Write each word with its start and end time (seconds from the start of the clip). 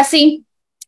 Así, 0.00 0.46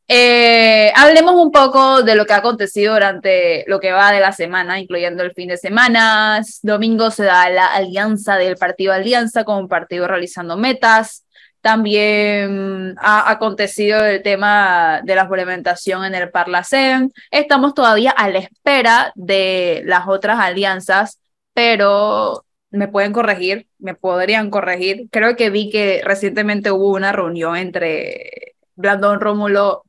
eh, 0.08 0.90
hablemos 0.96 1.34
un 1.34 1.52
poco 1.52 2.02
de 2.02 2.14
lo 2.14 2.24
que 2.24 2.32
ha 2.32 2.38
acontecido 2.38 2.94
durante 2.94 3.62
lo 3.66 3.78
que 3.78 3.92
va 3.92 4.10
de 4.10 4.20
la 4.20 4.32
semana, 4.32 4.80
incluyendo 4.80 5.22
el 5.22 5.34
fin 5.34 5.48
de 5.48 5.58
semana. 5.58 6.40
Domingo 6.62 7.10
se 7.10 7.24
da 7.24 7.50
la 7.50 7.66
alianza 7.66 8.36
del 8.36 8.56
partido 8.56 8.94
Alianza 8.94 9.44
con 9.44 9.58
un 9.58 9.68
partido 9.68 10.08
realizando 10.08 10.56
metas. 10.56 11.26
También 11.60 12.94
ha 12.98 13.30
acontecido 13.30 14.02
el 14.02 14.22
tema 14.22 15.02
de 15.04 15.14
la 15.14 15.24
implementación 15.24 16.06
en 16.06 16.14
el 16.14 16.30
Parlacén. 16.30 17.12
Estamos 17.30 17.74
todavía 17.74 18.12
a 18.12 18.30
la 18.30 18.38
espera 18.38 19.12
de 19.14 19.82
las 19.84 20.08
otras 20.08 20.40
alianzas, 20.40 21.20
pero 21.52 22.46
me 22.70 22.88
pueden 22.88 23.12
corregir, 23.12 23.68
me 23.78 23.94
podrían 23.94 24.48
corregir. 24.48 25.08
Creo 25.10 25.36
que 25.36 25.50
vi 25.50 25.68
que 25.68 26.00
recientemente 26.02 26.70
hubo 26.70 26.94
una 26.94 27.12
reunión 27.12 27.56
entre 27.56 28.51
Blandón 28.74 29.20
Rómulo 29.20 29.84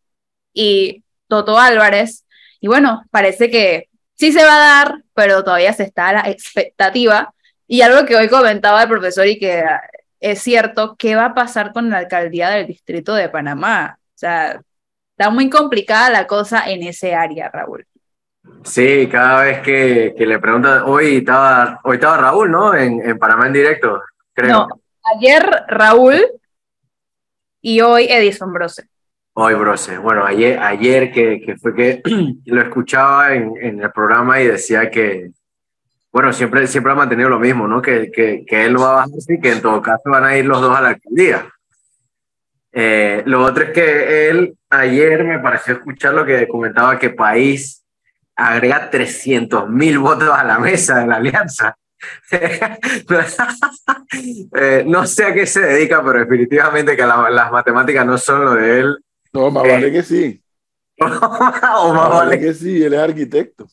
y 0.53 1.03
Toto 1.27 1.57
Álvarez. 1.57 2.25
Y 2.59 2.67
bueno, 2.67 3.03
parece 3.11 3.49
que 3.49 3.89
sí 4.15 4.31
se 4.31 4.43
va 4.43 4.55
a 4.55 4.83
dar, 4.83 5.03
pero 5.13 5.43
todavía 5.43 5.73
se 5.73 5.83
está 5.83 6.09
a 6.09 6.13
la 6.13 6.29
expectativa. 6.29 7.33
Y 7.67 7.81
algo 7.81 8.05
que 8.05 8.15
hoy 8.15 8.29
comentaba 8.29 8.83
el 8.83 8.89
profesor 8.89 9.25
y 9.27 9.39
que 9.39 9.63
es 10.19 10.41
cierto, 10.41 10.95
¿qué 10.97 11.15
va 11.15 11.25
a 11.25 11.33
pasar 11.33 11.73
con 11.73 11.89
la 11.89 11.97
alcaldía 11.97 12.49
del 12.49 12.67
distrito 12.67 13.13
de 13.13 13.29
Panamá? 13.29 13.97
O 13.99 14.17
sea, 14.17 14.61
está 15.17 15.29
muy 15.29 15.49
complicada 15.49 16.09
la 16.09 16.27
cosa 16.27 16.69
en 16.69 16.83
ese 16.83 17.13
área, 17.13 17.49
Raúl. 17.49 17.85
Sí, 18.63 19.07
cada 19.11 19.43
vez 19.43 19.61
que, 19.61 20.13
que 20.17 20.25
le 20.25 20.39
preguntan, 20.39 20.83
hoy 20.85 21.17
estaba, 21.17 21.79
hoy 21.83 21.95
estaba 21.95 22.17
Raúl, 22.17 22.51
¿no? 22.51 22.73
En, 22.75 23.01
en 23.01 23.17
Panamá 23.17 23.47
en 23.47 23.53
directo, 23.53 24.01
creo. 24.33 24.51
No, 24.51 24.67
ayer 25.15 25.43
Raúl 25.67 26.21
y 27.63 27.79
hoy 27.81 28.07
Edison 28.09 28.53
Brose. 28.53 28.83
Hoy 29.33 29.55
Brose. 29.55 29.97
Bueno, 29.97 30.25
ayer, 30.25 30.59
ayer 30.59 31.11
que, 31.11 31.41
que 31.43 31.55
fue 31.55 31.73
que 31.73 32.01
lo 32.45 32.61
escuchaba 32.61 33.33
en, 33.33 33.53
en 33.59 33.81
el 33.81 33.91
programa 33.91 34.39
y 34.41 34.47
decía 34.47 34.91
que, 34.91 35.31
bueno, 36.11 36.31
siempre, 36.33 36.67
siempre 36.67 36.91
ha 36.91 36.95
mantenido 36.95 37.29
lo 37.29 37.39
mismo, 37.39 37.67
¿no? 37.67 37.81
Que, 37.81 38.11
que, 38.11 38.43
que 38.45 38.65
él 38.65 38.79
va 38.79 38.89
a 38.89 38.95
bajar 38.95 39.09
y 39.27 39.39
que 39.39 39.51
en 39.53 39.61
todo 39.61 39.81
caso 39.81 40.03
van 40.05 40.25
a 40.25 40.37
ir 40.37 40.45
los 40.45 40.61
dos 40.61 40.77
a 40.77 40.81
la 40.81 40.89
alcaldía. 40.89 41.49
Eh, 42.73 43.23
lo 43.25 43.43
otro 43.43 43.63
es 43.63 43.69
que 43.71 44.29
él 44.29 44.57
ayer 44.69 45.23
me 45.23 45.39
pareció 45.39 45.75
escuchar 45.75 46.13
lo 46.13 46.25
que 46.25 46.47
comentaba 46.47 46.99
que 46.99 47.11
País 47.11 47.83
agrega 48.35 48.89
300 48.89 49.69
mil 49.69 49.99
votos 49.99 50.29
a 50.29 50.43
la 50.43 50.59
mesa 50.59 50.99
de 50.99 51.07
la 51.07 51.15
alianza. 51.15 51.77
eh, 54.55 54.83
no 54.85 55.05
sé 55.05 55.25
a 55.25 55.33
qué 55.33 55.45
se 55.45 55.61
dedica, 55.61 56.03
pero 56.03 56.19
definitivamente 56.19 56.95
que 56.95 57.05
las 57.05 57.51
matemáticas 57.51 58.05
no 58.05 58.17
son 58.17 58.45
lo 58.45 58.53
de 58.55 58.79
él. 58.79 58.97
No, 59.33 59.51
más 59.51 59.63
vale 59.63 59.91
que 59.91 60.03
sí. 60.03 60.41
o 60.99 61.07
más, 61.07 61.93
más 61.93 62.09
vale 62.09 62.39
que 62.39 62.53
sí, 62.53 62.83
él 62.83 62.93
es 62.93 62.99
arquitecto 62.99 63.67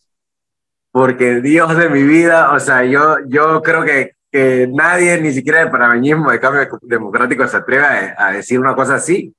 porque 0.92 1.40
Dios 1.40 1.76
de 1.76 1.88
mi 1.88 2.02
vida, 2.02 2.52
o 2.52 2.60
sea, 2.60 2.84
yo, 2.84 3.18
yo 3.26 3.62
creo 3.62 3.84
que, 3.84 4.16
que 4.30 4.68
nadie, 4.70 5.20
ni 5.20 5.32
siquiera 5.32 5.62
el 5.62 5.70
panameñismo 5.70 6.30
de 6.30 6.40
cambio 6.40 6.68
democrático, 6.82 7.46
se 7.46 7.58
atreve 7.58 8.14
a, 8.16 8.32
decir 8.32 8.58
una 8.58 8.74
cosa 8.74 8.96
así. 8.96 9.34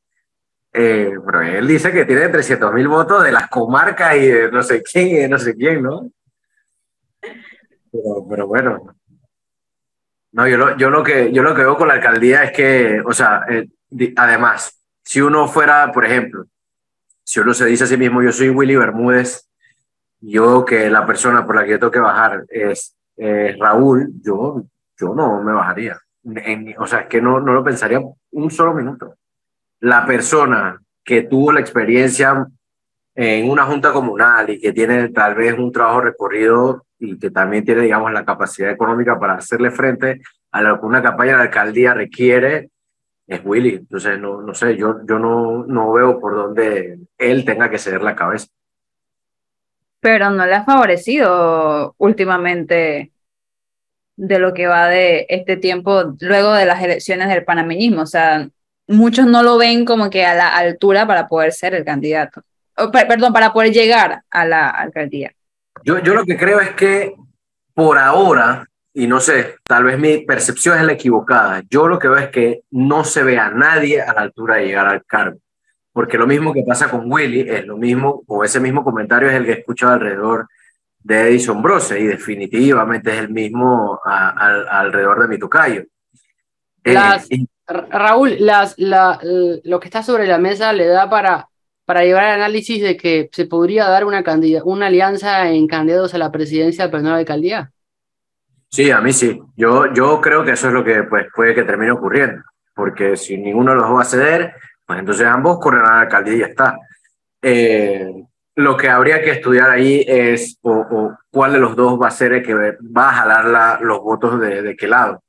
Eh, 0.74 1.12
pero 1.26 1.42
él 1.42 1.68
dice 1.68 1.92
que 1.92 2.06
tiene 2.06 2.30
300 2.30 2.74
mil 2.74 2.88
votos 2.88 3.24
de 3.24 3.34
las 3.34 3.50
comarcas 3.50 4.16
y 4.16 4.28
de 4.28 4.52
no 4.52 4.64
sé 4.64 4.82
quién 4.82 5.08
y 5.10 5.16
de 5.16 5.28
no 5.28 5.38
sé 5.38 5.54
quién, 5.54 5.84
¿no? 5.84 6.10
Pero, 7.92 8.48
bueno. 8.48 8.96
No, 10.32 10.48
yo 10.48 10.58
lo, 10.58 10.78
yo, 10.78 10.90
lo 10.90 11.04
que, 11.04 11.32
yo 11.34 11.44
lo 11.44 11.54
que 11.54 11.62
veo 11.62 11.78
con 11.78 11.90
la 11.90 11.96
alcaldía 11.96 12.44
es 12.44 12.52
que, 12.52 13.02
o 13.06 13.12
sea, 13.12 13.46
eh, 13.50 13.68
además, 14.16 14.82
si 15.04 15.20
uno 15.20 15.48
fuera, 15.48 15.92
por 15.92 16.06
ejemplo, 16.06 16.46
si 17.24 17.40
uno 17.42 17.54
se 17.54 17.66
dice 17.66 17.84
a 17.84 17.88
sí 17.88 17.98
mismo, 17.98 18.22
yo 18.22 18.32
soy 18.32 18.50
Willy 18.50 18.78
Bermúdez, 18.78 19.50
yo 20.22 20.64
que 20.64 20.90
la 20.90 21.06
persona 21.06 21.46
por 21.46 21.56
la 21.56 21.66
que 21.66 21.72
yo 21.72 21.80
tengo 21.80 21.92
que 21.92 22.00
bajar 22.00 22.46
es 22.48 22.96
Raúl, 23.60 24.10
yo, 24.24 24.64
yo 24.98 25.14
no 25.14 25.44
me 25.44 25.52
bajaría. 25.52 25.98
o 26.78 26.88
sea, 26.88 27.02
es 27.02 27.08
que 27.08 27.22
no, 27.22 27.40
no 27.40 27.54
lo 27.54 27.64
pensaría 27.64 28.00
un 28.32 28.52
solo 28.52 28.74
minuto. 28.74 29.16
La 29.82 30.06
persona 30.06 30.80
que 31.04 31.24
tuvo 31.24 31.52
la 31.52 31.60
experiencia 31.60 32.48
en 33.16 33.50
una 33.50 33.66
junta 33.66 33.92
comunal 33.92 34.50
y 34.50 34.60
que 34.60 34.72
tiene 34.72 35.10
tal 35.10 35.36
vez 35.36 35.58
un 35.58 35.72
trabajo 35.72 36.02
recorrido 36.02 36.86
y 37.02 37.20
que 37.20 37.30
también 37.30 37.66
tiene, 37.66 37.82
digamos, 37.82 38.14
la 38.14 38.24
capacidad 38.24 38.72
económica 38.72 39.20
para 39.20 39.34
hacerle 39.34 39.72
frente 39.72 40.22
a 40.52 40.62
lo 40.62 40.80
que 40.80 40.86
una 40.86 41.02
campaña 41.02 41.36
de 41.36 41.44
alcaldía 41.44 41.94
requiere, 41.94 42.70
es 43.28 43.42
Willy. 43.44 43.76
Entonces, 43.76 44.18
no, 44.20 44.42
no 44.42 44.54
sé, 44.54 44.78
yo, 44.78 45.00
yo 45.06 45.20
no, 45.20 45.66
no 45.66 45.92
veo 45.92 46.20
por 46.20 46.36
dónde 46.36 47.00
él 47.18 47.44
tenga 47.44 47.70
que 47.70 47.78
ceder 47.78 48.02
la 48.02 48.16
cabeza 48.16 48.48
pero 50.02 50.32
no 50.32 50.46
le 50.46 50.56
ha 50.56 50.66
favorecido 50.66 51.96
últimamente 51.98 53.12
de 54.18 54.40
lo 54.40 54.54
que 54.54 54.68
va 54.68 54.88
de 54.90 55.26
este 55.30 55.58
tiempo 55.58 56.16
luego 56.20 56.54
de 56.54 56.66
las 56.66 56.84
elecciones 56.84 57.30
del 57.30 57.46
panameñismo. 57.46 58.02
O 58.02 58.08
sea, 58.08 58.50
muchos 58.88 59.28
no 59.28 59.44
lo 59.44 59.58
ven 59.58 59.86
como 59.86 60.10
que 60.10 60.26
a 60.26 60.34
la 60.36 60.58
altura 60.58 61.08
para 61.08 61.28
poder 61.28 61.54
ser 61.54 61.76
el 61.76 61.86
candidato. 61.86 62.42
perdón, 62.92 63.32
para 63.32 63.54
poder 63.54 63.72
llegar 63.72 64.24
a 64.30 64.46
la 64.46 64.70
alcaldía. 64.70 65.34
Yo, 65.84 66.00
yo 66.00 66.14
lo 66.14 66.26
que 66.26 66.38
creo 66.38 66.60
es 66.60 66.72
que 66.72 67.16
por 67.74 67.98
ahora, 67.98 68.68
y 68.94 69.08
no 69.08 69.20
sé, 69.20 69.56
tal 69.66 69.86
vez 69.86 69.98
mi 69.98 70.20
percepción 70.20 70.78
es 70.78 70.84
la 70.84 70.94
equivocada, 70.94 71.64
yo 71.70 71.88
lo 71.88 71.98
que 71.98 72.08
veo 72.08 72.18
es 72.18 72.30
que 72.30 72.62
no 72.72 73.04
se 73.04 73.24
ve 73.24 73.38
a 73.40 73.50
nadie 73.50 74.02
a 74.02 74.14
la 74.14 74.22
altura 74.22 74.58
de 74.58 74.66
llegar 74.66 74.88
al 74.88 75.06
cargo. 75.06 75.40
Porque 75.94 76.18
lo 76.18 76.28
mismo 76.28 76.54
que 76.54 76.64
pasa 76.64 76.90
con 76.90 77.12
Willy, 77.12 77.42
es 77.42 77.66
lo 77.66 77.78
mismo, 77.78 78.24
o 78.28 78.44
ese 78.44 78.60
mismo 78.60 78.84
comentario 78.84 79.30
es 79.30 79.36
el 79.36 79.46
que 79.46 79.52
he 79.52 79.60
escuchado 79.60 79.94
alrededor 79.94 80.48
de 81.00 81.30
Edison 81.30 81.62
Brose, 81.62 82.00
y 82.00 82.06
definitivamente 82.06 83.12
es 83.12 83.20
el 83.20 83.30
mismo 83.30 84.00
alrededor 84.06 85.22
de 85.22 85.28
mi 85.28 85.40
tocayo. 85.40 85.84
Eh, 86.84 86.98
Raúl, 87.68 88.36
las, 88.40 88.78
la, 88.78 89.20
lo 89.64 89.80
que 89.80 89.88
está 89.88 90.04
sobre 90.04 90.28
la 90.28 90.38
mesa 90.38 90.74
le 90.74 90.88
da 90.88 91.10
para, 91.10 91.48
para 91.86 92.04
llevar 92.04 92.26
al 92.26 92.42
análisis 92.42 92.82
de 92.82 92.98
que 92.98 93.30
se 93.32 93.46
podría 93.46 93.88
dar 93.88 94.06
una, 94.06 94.24
una 94.64 94.88
alianza 94.88 95.50
en 95.50 95.68
candidatos 95.68 96.14
a 96.14 96.18
la 96.18 96.32
presidencia 96.32 96.90
pero 96.90 97.04
no 97.04 97.10
a 97.10 97.14
la 97.14 97.18
alcaldía. 97.20 97.72
Sí, 98.70 98.90
a 98.90 99.02
mí 99.02 99.12
sí. 99.12 99.42
Yo, 99.58 99.94
yo 99.94 100.22
creo 100.22 100.46
que 100.46 100.52
eso 100.52 100.68
es 100.68 100.74
lo 100.74 100.84
que 100.84 101.04
pues, 101.04 101.28
puede 101.36 101.54
que 101.54 101.64
termine 101.64 101.92
ocurriendo, 101.92 102.42
porque 102.74 103.18
si 103.18 103.38
ninguno 103.38 103.76
los 103.76 103.92
va 103.92 104.02
a 104.02 104.06
ceder, 104.06 104.54
pues 104.86 105.00
entonces 105.00 105.28
ambos 105.28 105.60
corren 105.60 105.82
a 105.86 105.96
la 105.96 106.02
alcaldía 106.02 106.34
y 106.34 106.40
ya 106.40 106.46
está. 106.46 106.78
Eh, 107.42 108.10
lo 108.56 108.78
que 108.78 108.88
habría 108.90 109.22
que 109.22 109.32
estudiar 109.32 109.70
ahí 109.70 110.06
es 110.08 110.58
o, 110.62 111.14
cuál 111.30 111.54
de 111.54 111.60
los 111.60 111.76
dos 111.76 112.00
va 112.02 112.08
a 112.08 112.12
ser 112.12 112.34
el 112.34 112.44
que 112.44 112.54
va 112.56 113.10
a 113.10 113.14
jalar 113.14 113.82
los 113.82 114.00
votos 114.00 114.40
de, 114.40 114.62
de 114.62 114.76
qué 114.76 114.88
lado. 114.88 115.24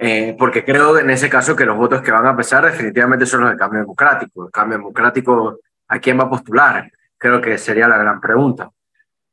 Eh, 0.00 0.36
porque 0.38 0.64
creo 0.64 0.96
en 0.98 1.10
ese 1.10 1.28
caso 1.28 1.56
que 1.56 1.64
los 1.64 1.76
votos 1.76 2.02
que 2.02 2.12
van 2.12 2.26
a 2.26 2.36
pesar 2.36 2.64
definitivamente 2.64 3.26
son 3.26 3.40
los 3.40 3.50
del 3.50 3.58
cambio 3.58 3.80
democrático. 3.80 4.46
El 4.46 4.52
cambio 4.52 4.78
democrático, 4.78 5.58
¿a 5.88 5.98
quién 5.98 6.18
va 6.18 6.24
a 6.24 6.30
postular? 6.30 6.90
Creo 7.16 7.40
que 7.40 7.58
sería 7.58 7.88
la 7.88 7.98
gran 7.98 8.20
pregunta. 8.20 8.70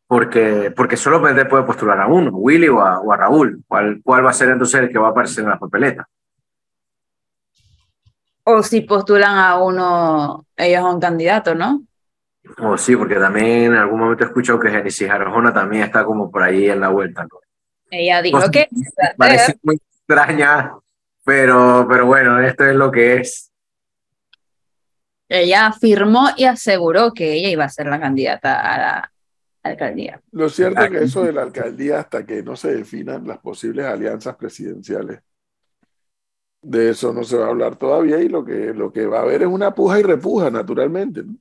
Porque, 0.08 0.72
porque 0.76 0.98
solo 0.98 1.20
puede 1.20 1.64
postular 1.64 2.00
a 2.00 2.08
uno, 2.08 2.32
Willy 2.32 2.68
o 2.70 2.80
a, 2.80 3.00
o 3.00 3.12
a 3.12 3.18
Raúl. 3.18 3.64
¿Cuál, 3.68 4.02
¿Cuál 4.04 4.26
va 4.26 4.30
a 4.30 4.34
ser 4.34 4.50
entonces 4.50 4.82
el 4.82 4.90
que 4.90 5.00
va 5.00 5.08
a 5.08 5.12
aparecer 5.12 5.44
en 5.44 5.50
la 5.50 5.60
papeleta? 5.60 6.08
O 8.44 8.62
si 8.62 8.82
postulan 8.82 9.38
a 9.38 9.58
uno, 9.58 10.46
ellos 10.56 10.82
a 10.82 10.94
un 10.94 11.00
candidato, 11.00 11.56
¿no? 11.56 11.82
O 12.60 12.78
sí, 12.78 12.96
porque 12.96 13.16
también 13.16 13.74
en 13.74 13.74
algún 13.74 14.00
momento 14.00 14.24
he 14.24 14.28
escuchado 14.28 14.60
que 14.60 14.70
Genesis 14.70 15.10
Arjona 15.10 15.52
también 15.52 15.84
está 15.84 16.06
como 16.06 16.30
por 16.30 16.44
ahí 16.44 16.70
en 16.70 16.80
la 16.80 16.90
vuelta, 16.90 17.24
¿no? 17.24 17.40
Ella 17.90 18.22
dijo 18.22 18.52
que... 18.52 18.68
Parece 19.18 19.58
muy 19.64 19.76
extraña, 19.76 20.74
pero, 21.24 21.88
pero 21.90 22.06
bueno, 22.06 22.40
esto 22.40 22.66
es 22.66 22.76
lo 22.76 22.92
que 22.92 23.16
es. 23.16 23.52
Ella 25.28 25.68
afirmó 25.68 26.30
y 26.38 26.46
aseguró 26.46 27.14
que 27.14 27.34
ella 27.34 27.50
iba 27.50 27.66
a 27.66 27.70
ser 27.70 27.88
la 27.88 28.00
candidata 28.00 28.60
a 28.60 28.78
la 28.78 29.12
alcaldía. 29.64 30.22
Lo 30.32 30.50
cierto 30.50 30.82
es 30.82 30.92
que 30.92 31.04
eso 31.04 31.24
de 31.24 31.34
la 31.34 31.42
alcaldía, 31.42 32.00
hasta 32.00 32.26
que 32.26 32.44
no 32.44 32.56
se 32.56 32.76
definan 32.76 33.28
las 33.28 33.40
posibles 33.40 33.86
alianzas 33.86 34.36
presidenciales, 34.36 35.20
de 36.62 36.90
eso 36.90 37.14
no 37.14 37.24
se 37.24 37.38
va 37.38 37.46
a 37.46 37.50
hablar 37.50 37.76
todavía 37.76 38.20
y 38.20 38.28
lo 38.28 38.44
que, 38.44 38.74
lo 38.74 38.92
que 38.92 39.06
va 39.06 39.20
a 39.20 39.22
haber 39.22 39.44
es 39.44 39.48
una 39.48 39.74
puja 39.74 40.00
y 40.00 40.04
repuja, 40.04 40.50
naturalmente. 40.50 41.24
¿no? 41.24 41.36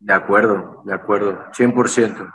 De 0.00 0.12
acuerdo, 0.12 0.82
de 0.84 0.94
acuerdo, 0.94 1.46
100%. 1.52 2.32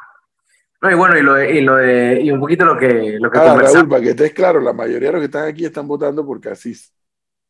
No, 0.81 0.91
y 0.91 0.95
bueno, 0.95 1.17
y, 1.17 1.21
lo 1.21 1.41
y, 1.41 1.61
lo 1.61 1.75
de, 1.77 2.19
y 2.21 2.29
un 2.29 2.41
poquito 2.41 2.65
lo 2.65 2.77
que, 2.77 3.17
lo 3.17 3.31
que 3.31 3.39
ah, 3.39 3.55
Raúl, 3.55 3.87
para 3.87 4.01
que 4.01 4.09
estés 4.09 4.33
claro, 4.33 4.59
la 4.59 4.73
mayoría 4.73 5.07
de 5.07 5.13
los 5.13 5.21
que 5.21 5.25
están 5.27 5.47
aquí 5.47 5.63
están 5.63 5.87
votando 5.87 6.25
por 6.25 6.41
Casís. 6.41 6.93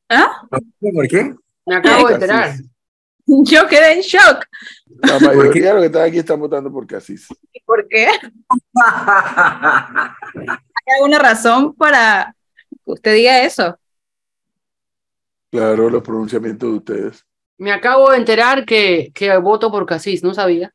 ¿Ah? 0.09 0.47
¿Por 0.47 1.07
qué? 1.07 1.35
Me 1.65 1.75
acabo 1.75 2.07
de 2.07 2.13
enterar. 2.15 2.55
Yo 3.25 3.67
quedé 3.67 3.93
en 3.93 4.01
shock. 4.01 4.45
La 5.01 5.19
mayoría 5.19 5.67
de 5.67 5.73
los 5.73 5.81
que 5.81 5.87
están 5.87 6.03
aquí 6.03 6.17
están 6.17 6.39
votando 6.39 6.71
por 6.71 6.85
Casís. 6.85 7.27
¿Y 7.53 7.61
por 7.61 7.87
qué? 7.87 8.07
¿Hay 10.85 10.95
alguna 10.97 11.19
razón 11.19 11.73
para 11.73 12.35
usted 12.85 13.15
diga 13.15 13.43
eso. 13.43 13.77
Claro, 15.51 15.89
los 15.89 16.03
pronunciamientos 16.03 16.69
de 16.69 16.77
ustedes. 16.77 17.25
Me 17.57 17.71
acabo 17.71 18.09
de 18.09 18.17
enterar 18.17 18.65
que, 18.65 19.11
que 19.13 19.37
voto 19.37 19.71
por 19.71 19.85
Casís, 19.85 20.23
no 20.23 20.33
sabía. 20.33 20.73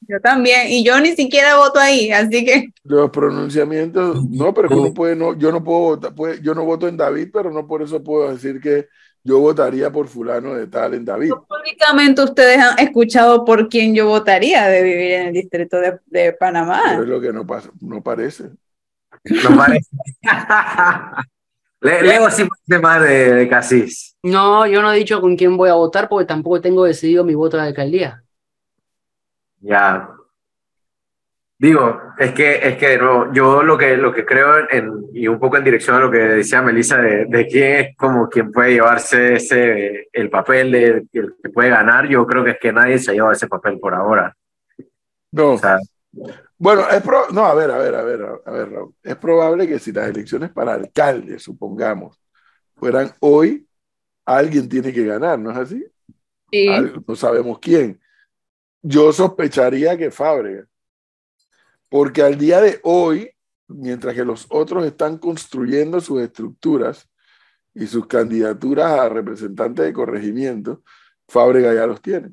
Yo 0.00 0.20
también, 0.20 0.68
y 0.68 0.84
yo 0.84 1.00
ni 1.00 1.16
siquiera 1.16 1.56
voto 1.56 1.80
ahí, 1.80 2.10
así 2.10 2.44
que. 2.44 2.68
Los 2.84 3.10
pronunciamientos, 3.10 4.24
no, 4.30 4.54
pero 4.54 4.68
que 4.68 4.74
uno 4.74 4.94
puede, 4.94 5.16
no, 5.16 5.36
yo 5.36 5.50
no 5.50 5.64
puedo 5.64 5.80
votar, 5.80 6.14
puede, 6.14 6.40
yo 6.40 6.54
no 6.54 6.64
voto 6.64 6.86
en 6.86 6.96
David, 6.96 7.30
pero 7.32 7.50
no 7.50 7.66
por 7.66 7.82
eso 7.82 8.02
puedo 8.02 8.30
decir 8.30 8.60
que 8.60 8.86
yo 9.28 9.40
votaría 9.40 9.92
por 9.92 10.08
fulano 10.08 10.54
de 10.54 10.66
tal 10.68 10.94
en 10.94 11.04
David. 11.04 11.32
Públicamente 11.46 12.22
ustedes 12.22 12.58
han 12.58 12.78
escuchado 12.78 13.44
por 13.44 13.68
quién 13.68 13.94
yo 13.94 14.06
votaría 14.06 14.66
de 14.68 14.82
vivir 14.82 15.10
en 15.12 15.26
el 15.26 15.34
distrito 15.34 15.78
de, 15.78 15.98
de 16.06 16.32
Panamá. 16.32 16.80
Pero 16.88 17.02
es 17.02 17.08
lo 17.10 17.20
que 17.20 17.30
no 17.30 17.46
pasa, 17.46 17.70
no 17.78 18.02
parece. 18.02 18.44
No 19.24 19.54
parece. 19.54 19.90
Le, 21.80 22.02
Leo 22.02 22.30
sí 22.30 22.48
más 22.80 23.02
de, 23.02 23.34
de 23.34 23.48
Casís. 23.48 24.16
No, 24.22 24.66
yo 24.66 24.80
no 24.80 24.90
he 24.90 24.96
dicho 24.96 25.20
con 25.20 25.36
quién 25.36 25.58
voy 25.58 25.68
a 25.68 25.74
votar 25.74 26.08
porque 26.08 26.26
tampoco 26.26 26.62
tengo 26.62 26.84
decidido 26.84 27.22
mi 27.22 27.34
voto 27.34 27.58
a 27.58 27.60
la 27.60 27.66
alcaldía. 27.66 28.24
Ya. 29.60 30.08
Digo, 31.60 32.00
es 32.16 32.32
que, 32.34 32.68
es 32.68 32.76
que 32.76 32.96
no, 32.98 33.32
yo 33.32 33.64
lo 33.64 33.76
que, 33.76 33.96
lo 33.96 34.12
que 34.14 34.24
creo 34.24 34.70
en, 34.70 34.92
y 35.12 35.26
un 35.26 35.40
poco 35.40 35.56
en 35.56 35.64
dirección 35.64 35.96
a 35.96 36.00
lo 36.00 36.10
que 36.10 36.18
decía 36.18 36.62
Melissa 36.62 36.98
de, 36.98 37.24
de 37.26 37.46
quién 37.48 37.72
es 37.80 37.96
como 37.96 38.28
quien 38.28 38.52
puede 38.52 38.74
llevarse 38.74 39.34
ese, 39.34 40.08
el 40.12 40.30
papel 40.30 40.70
de 40.70 40.86
el 41.12 41.34
que 41.42 41.50
puede 41.50 41.70
ganar, 41.70 42.06
yo 42.08 42.24
creo 42.26 42.44
que 42.44 42.52
es 42.52 42.58
que 42.60 42.72
nadie 42.72 42.98
se 43.00 43.10
ha 43.10 43.14
llevado 43.14 43.32
ese 43.32 43.48
papel 43.48 43.78
por 43.80 43.92
ahora. 43.92 44.36
No. 45.32 45.54
O 45.54 45.58
sea, 45.58 45.78
Bueno, 46.56 46.88
es 46.90 47.02
pro- 47.02 47.26
no, 47.32 47.44
a 47.44 47.54
ver, 47.54 47.70
a 47.72 47.78
ver, 47.78 47.94
a 47.96 48.02
ver, 48.04 48.20
a 48.46 48.50
ver, 48.52 48.70
Raúl. 48.70 48.94
Es 49.02 49.16
probable 49.16 49.66
que 49.66 49.80
si 49.80 49.90
las 49.92 50.08
elecciones 50.08 50.50
para 50.50 50.74
alcalde, 50.74 51.40
supongamos, 51.40 52.20
fueran 52.76 53.10
hoy, 53.18 53.66
alguien 54.24 54.68
tiene 54.68 54.92
que 54.92 55.04
ganar, 55.04 55.36
¿no 55.40 55.50
es 55.50 55.56
así? 55.58 55.84
Sí. 56.52 56.68
Al- 56.68 57.02
no 57.04 57.16
sabemos 57.16 57.58
quién. 57.58 58.00
Yo 58.80 59.12
sospecharía 59.12 59.98
que 59.98 60.12
Fábrega, 60.12 60.64
porque 61.88 62.22
al 62.22 62.38
día 62.38 62.60
de 62.60 62.80
hoy, 62.82 63.30
mientras 63.68 64.14
que 64.14 64.24
los 64.24 64.46
otros 64.50 64.84
están 64.84 65.18
construyendo 65.18 66.00
sus 66.00 66.20
estructuras 66.20 67.08
y 67.74 67.86
sus 67.86 68.06
candidaturas 68.06 68.98
a 68.98 69.08
representantes 69.08 69.84
de 69.84 69.92
corregimiento, 69.92 70.82
Fábrega 71.28 71.74
ya 71.74 71.86
los 71.86 72.00
tiene. 72.00 72.30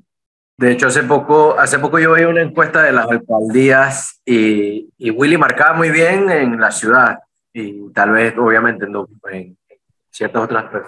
De 0.58 0.72
hecho, 0.72 0.88
hace 0.88 1.04
poco, 1.04 1.60
hace 1.60 1.80
poco 1.80 2.00
yo 2.00 2.12
veía 2.12 2.30
una 2.30 2.42
encuesta 2.42 2.82
de 2.82 2.94
las 2.94 3.10
alcaldías 3.10 4.22
y, 4.26 4.90
y 4.98 5.10
Willy 5.10 5.38
marcaba 5.38 5.74
muy 5.74 5.90
bien 5.90 6.30
en 6.30 6.60
la 6.60 6.72
ciudad 6.72 7.20
y 7.52 7.90
tal 7.92 8.12
vez, 8.12 8.38
obviamente, 8.38 8.86
no, 8.88 9.08
en 9.32 9.58
ciertas 10.10 10.44
otras, 10.44 10.66
pues, 10.72 10.84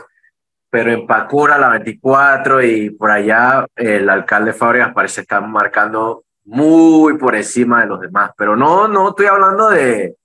pero 0.69 0.91
en 0.91 1.07
Pacura, 1.07 1.57
la 1.57 1.69
24 1.69 2.61
y 2.61 2.89
por 2.89 3.09
allá, 3.09 3.65
el 3.75 4.09
alcalde 4.09 4.51
Fábregas 4.51 4.93
parece 4.93 5.21
estar 5.21 5.45
marcando 5.47 6.25
muy 6.47 7.17
por 7.17 7.35
encima 7.35 7.81
de 7.81 7.87
los 7.87 7.99
demás, 7.99 8.31
pero 8.37 8.55
no, 8.55 8.87
no 8.87 9.09
estoy 9.09 9.25
hablando 9.25 9.69
de, 9.69 10.15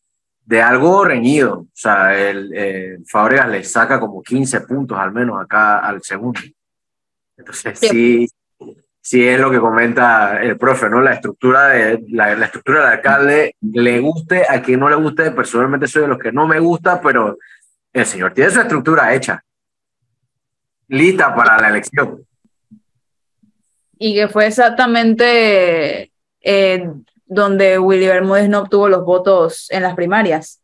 de 0.44 0.62
algo 0.62 1.04
reñido, 1.04 1.58
o 1.58 1.68
sea, 1.74 2.16
el, 2.16 2.52
eh, 2.54 2.98
Fábregas 3.06 3.48
le 3.48 3.64
saca 3.64 3.98
como 3.98 4.22
15 4.22 4.60
puntos 4.62 4.96
al 4.98 5.12
menos 5.12 5.42
acá 5.42 5.80
al 5.80 6.00
segundo. 6.02 6.40
Entonces, 7.36 7.76
sí, 7.76 8.28
sí 9.00 9.26
es 9.26 9.40
lo 9.40 9.50
que 9.50 9.58
comenta 9.58 10.40
el 10.40 10.56
profe, 10.56 10.88
¿no? 10.88 11.00
La 11.00 11.14
estructura, 11.14 11.70
de, 11.70 12.04
la, 12.10 12.36
la 12.36 12.46
estructura 12.46 12.84
del 12.84 12.92
alcalde, 12.98 13.56
le 13.60 13.98
guste 13.98 14.44
a 14.48 14.62
quien 14.62 14.78
no 14.78 14.88
le 14.88 14.96
guste, 14.96 15.32
personalmente 15.32 15.88
soy 15.88 16.02
de 16.02 16.08
los 16.08 16.18
que 16.18 16.30
no 16.30 16.46
me 16.46 16.60
gusta, 16.60 17.00
pero 17.00 17.36
el 17.92 18.06
señor 18.06 18.32
tiene 18.32 18.50
su 18.50 18.60
estructura 18.60 19.12
hecha, 19.12 19.42
lista 20.86 21.34
para 21.34 21.60
la 21.60 21.68
elección. 21.68 22.24
Y 23.98 24.14
que 24.14 24.28
fue 24.28 24.46
exactamente 24.46 26.11
eh, 26.42 26.88
donde 27.26 27.78
Willy 27.78 28.06
Bermúdez 28.06 28.48
no 28.48 28.60
obtuvo 28.60 28.88
los 28.88 29.04
votos 29.04 29.66
en 29.70 29.82
las 29.82 29.94
primarias, 29.94 30.60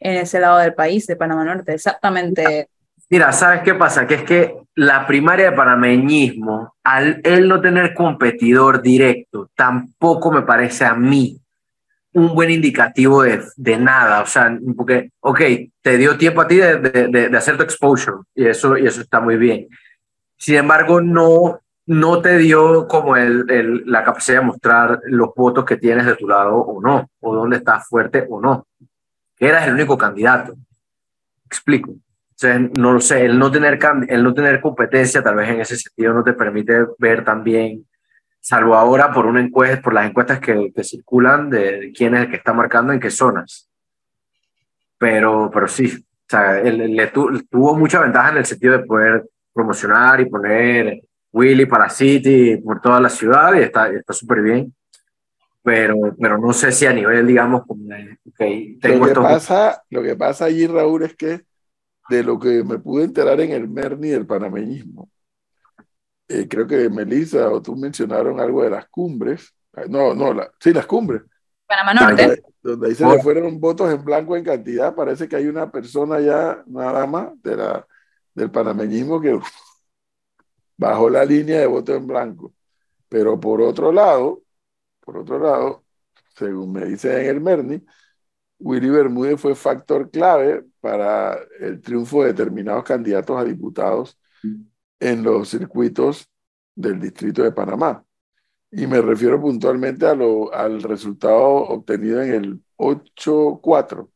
en 0.00 0.14
ese 0.14 0.40
lado 0.40 0.58
del 0.58 0.74
país, 0.74 1.06
de 1.06 1.16
Panamá 1.16 1.44
Norte, 1.44 1.74
exactamente. 1.74 2.68
Mira, 3.10 3.32
¿sabes 3.32 3.62
qué 3.62 3.74
pasa? 3.74 4.06
Que 4.06 4.14
es 4.14 4.22
que 4.22 4.54
la 4.74 5.06
primaria 5.06 5.50
de 5.50 5.56
panameñismo, 5.56 6.74
al 6.84 7.20
él 7.24 7.48
no 7.48 7.60
tener 7.60 7.94
competidor 7.94 8.82
directo, 8.82 9.50
tampoco 9.54 10.30
me 10.30 10.42
parece 10.42 10.84
a 10.84 10.94
mí 10.94 11.40
un 12.12 12.34
buen 12.34 12.50
indicativo 12.50 13.22
de, 13.22 13.42
de 13.56 13.76
nada. 13.76 14.22
O 14.22 14.26
sea, 14.26 14.56
porque, 14.76 15.10
ok, 15.20 15.40
te 15.82 15.96
dio 15.96 16.16
tiempo 16.16 16.42
a 16.42 16.48
ti 16.48 16.56
de, 16.56 16.78
de, 16.78 17.28
de, 17.28 17.36
hacer 17.36 17.56
tu 17.56 17.62
exposure 17.62 18.18
y 18.34 18.46
eso, 18.46 18.76
y 18.76 18.86
eso 18.86 19.00
está 19.00 19.20
muy 19.20 19.36
bien. 19.36 19.68
Sin 20.36 20.56
embargo, 20.56 21.00
no, 21.00 21.60
no 21.88 22.20
te 22.20 22.36
dio 22.36 22.86
como 22.86 23.16
el, 23.16 23.50
el, 23.50 23.82
la 23.86 24.04
capacidad 24.04 24.40
de 24.40 24.46
mostrar 24.46 25.00
los 25.06 25.30
votos 25.34 25.64
que 25.64 25.78
tienes 25.78 26.04
de 26.04 26.16
tu 26.16 26.28
lado 26.28 26.56
o 26.56 26.82
no, 26.82 27.08
o 27.20 27.34
dónde 27.34 27.56
estás 27.56 27.88
fuerte 27.88 28.26
o 28.28 28.40
no. 28.40 28.66
Eras 29.38 29.66
el 29.66 29.72
único 29.72 29.96
candidato. 29.96 30.54
Explico. 31.46 31.92
O 31.92 32.58
no 32.74 32.92
lo 32.92 33.00
sé, 33.00 33.24
el 33.24 33.38
no, 33.38 33.50
tener, 33.50 33.78
el 34.08 34.22
no 34.22 34.34
tener 34.34 34.60
competencia 34.60 35.22
tal 35.22 35.36
vez 35.36 35.48
en 35.48 35.62
ese 35.62 35.76
sentido 35.76 36.12
no 36.12 36.22
te 36.22 36.34
permite 36.34 36.86
ver 36.98 37.24
también, 37.24 37.86
salvo 38.38 38.76
ahora 38.76 39.10
por 39.10 39.24
una 39.24 39.40
encuesta, 39.40 39.80
por 39.80 39.94
las 39.94 40.08
encuestas 40.08 40.40
que, 40.40 40.70
que 40.72 40.84
circulan 40.84 41.48
de 41.48 41.90
quién 41.96 42.14
es 42.14 42.24
el 42.24 42.30
que 42.30 42.36
está 42.36 42.52
marcando 42.52 42.92
en 42.92 43.00
qué 43.00 43.10
zonas. 43.10 43.68
Pero, 44.98 45.50
pero 45.50 45.66
sí, 45.66 45.86
o 45.86 46.26
sea, 46.28 46.60
él, 46.60 46.94
le 46.94 47.06
tu, 47.06 47.42
tuvo 47.44 47.74
mucha 47.74 48.00
ventaja 48.00 48.32
en 48.32 48.36
el 48.36 48.44
sentido 48.44 48.76
de 48.76 48.84
poder 48.84 49.24
promocionar 49.54 50.20
y 50.20 50.26
poner 50.26 51.00
Willy 51.32 51.66
para 51.66 51.90
City 51.90 52.56
por 52.56 52.80
toda 52.80 53.00
la 53.00 53.08
ciudad 53.08 53.54
y 53.54 53.60
está 53.60 53.88
está 53.88 54.12
súper 54.12 54.42
bien. 54.42 54.74
Pero, 55.62 55.96
pero 56.18 56.38
no 56.38 56.52
sé 56.52 56.72
si 56.72 56.86
a 56.86 56.92
nivel, 56.92 57.26
digamos, 57.26 57.62
okay, 58.32 58.78
tengo 58.78 59.00
lo, 59.00 59.04
que 59.04 59.10
estos... 59.10 59.24
pasa, 59.24 59.82
lo 59.90 60.02
que 60.02 60.16
pasa 60.16 60.46
allí, 60.46 60.66
Raúl, 60.66 61.02
es 61.02 61.14
que 61.14 61.42
de 62.08 62.22
lo 62.22 62.38
que 62.38 62.64
me 62.64 62.78
pude 62.78 63.04
enterar 63.04 63.38
en 63.40 63.52
el 63.52 63.68
MERNI 63.68 64.08
del 64.08 64.26
panameñismo, 64.26 65.10
eh, 66.28 66.46
creo 66.48 66.66
que 66.66 66.88
Melissa 66.88 67.50
o 67.50 67.60
tú 67.60 67.76
mencionaron 67.76 68.40
algo 68.40 68.62
de 68.62 68.70
las 68.70 68.88
cumbres. 68.88 69.54
No, 69.88 70.14
no, 70.14 70.32
la, 70.32 70.50
sí, 70.58 70.72
las 70.72 70.86
cumbres. 70.86 71.22
Panamá 71.66 71.94
Norte. 71.94 72.22
Donde, 72.22 72.42
donde 72.62 72.88
ahí 72.88 72.94
se 72.94 73.06
le 73.06 73.22
fueron 73.22 73.60
votos 73.60 73.92
en 73.92 74.02
blanco 74.02 74.36
en 74.36 74.44
cantidad. 74.44 74.94
Parece 74.94 75.28
que 75.28 75.36
hay 75.36 75.46
una 75.46 75.70
persona 75.70 76.20
ya, 76.20 76.62
una 76.66 76.92
dama 76.92 77.34
de 77.42 77.56
la, 77.56 77.86
del 78.34 78.50
panameñismo 78.50 79.20
que 79.20 79.38
uf, 80.78 80.88
bajó 80.88 81.10
la 81.10 81.24
línea 81.24 81.60
de 81.60 81.66
voto 81.66 81.94
en 81.94 82.06
blanco. 82.06 82.54
Pero 83.08 83.38
por 83.40 83.60
otro 83.62 83.92
lado, 83.92 84.42
por 85.00 85.18
otro 85.18 85.38
lado, 85.38 85.84
según 86.36 86.72
me 86.72 86.84
dice 86.86 87.20
en 87.20 87.26
el 87.36 87.40
MERNI, 87.40 87.84
Willy 88.60 88.90
Bermúdez 88.90 89.40
fue 89.40 89.54
factor 89.54 90.10
clave 90.10 90.64
para 90.80 91.38
el 91.60 91.80
triunfo 91.80 92.22
de 92.22 92.28
determinados 92.32 92.84
candidatos 92.84 93.38
a 93.38 93.44
diputados 93.44 94.18
en 95.00 95.22
los 95.22 95.48
circuitos 95.48 96.28
del 96.74 97.00
Distrito 97.00 97.42
de 97.42 97.52
Panamá. 97.52 98.04
Y 98.70 98.86
me 98.86 99.00
refiero 99.00 99.40
puntualmente 99.40 100.06
a 100.06 100.12
al 100.12 100.82
resultado 100.82 101.40
obtenido 101.40 102.22
en 102.22 102.34
el 102.34 102.62
8-4. 102.76 104.10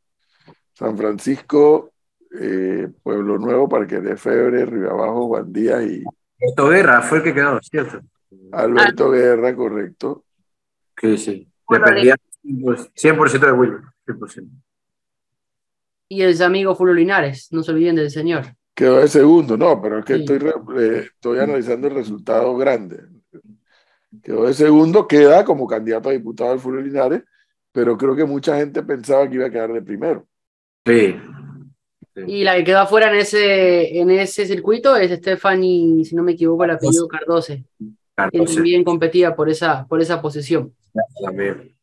San 0.74 0.96
Francisco, 0.96 1.92
eh, 2.38 2.88
Pueblo 3.02 3.38
Nuevo, 3.38 3.68
Parque 3.68 4.00
de 4.00 4.16
Febre, 4.16 4.66
Río 4.66 4.90
Abajo, 4.90 5.28
Juan 5.28 5.52
y... 5.88 6.04
Alberto 6.42 6.68
Guerra 6.68 7.02
fue 7.02 7.18
el 7.18 7.24
que 7.24 7.34
quedó, 7.34 7.60
¿cierto? 7.62 8.00
Alberto 8.52 9.06
ah. 9.06 9.16
Guerra, 9.16 9.54
correcto. 9.54 10.24
Que 10.96 11.16
sí, 11.16 11.48
dependía 11.68 12.16
100% 12.44 13.40
de 13.40 13.52
Willy. 13.52 13.76
100%. 14.06 14.48
Y 16.08 16.22
el 16.22 16.42
amigo 16.42 16.74
Fulvio 16.74 16.94
Linares, 16.94 17.48
no 17.52 17.62
se 17.62 17.70
olviden 17.70 17.96
del 17.96 18.10
señor. 18.10 18.54
Quedó 18.74 18.98
de 18.98 19.08
segundo, 19.08 19.56
no, 19.56 19.80
pero 19.80 20.00
es 20.00 20.04
que 20.04 20.16
sí. 20.16 20.20
estoy, 20.20 20.50
eh, 20.78 21.06
estoy 21.14 21.38
analizando 21.38 21.88
el 21.88 21.94
resultado 21.94 22.56
grande. 22.56 23.04
Quedó 24.22 24.46
de 24.46 24.54
segundo, 24.54 25.06
queda 25.06 25.44
como 25.44 25.66
candidato 25.66 26.08
a 26.08 26.12
diputado 26.12 26.50
del 26.50 26.60
Fulvio 26.60 26.82
Linares, 26.82 27.22
pero 27.70 27.96
creo 27.96 28.14
que 28.14 28.24
mucha 28.24 28.56
gente 28.56 28.82
pensaba 28.82 29.28
que 29.28 29.36
iba 29.36 29.46
a 29.46 29.50
quedar 29.50 29.72
de 29.72 29.82
primero. 29.82 30.26
Sí. 30.84 31.16
Sí. 32.14 32.22
Y 32.26 32.44
la 32.44 32.56
que 32.56 32.64
quedó 32.64 32.80
afuera 32.80 33.10
en 33.10 33.16
ese, 33.16 33.98
en 33.98 34.10
ese 34.10 34.46
circuito 34.46 34.96
es 34.96 35.10
Stephanie, 35.10 36.04
si 36.04 36.14
no 36.14 36.22
me 36.22 36.32
equivoco, 36.32 36.64
el 36.64 36.70
apellido 36.70 37.08
Cardose, 37.08 37.64
que 38.30 38.40
también 38.40 38.84
competía 38.84 39.34
por 39.34 39.48
esa, 39.48 39.86
por 39.86 40.00
esa 40.00 40.20
posición. 40.20 40.74
También. 41.24 41.74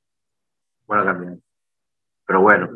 Bueno, 0.86 1.04
también. 1.04 1.42
Pero 2.26 2.42
bueno. 2.42 2.70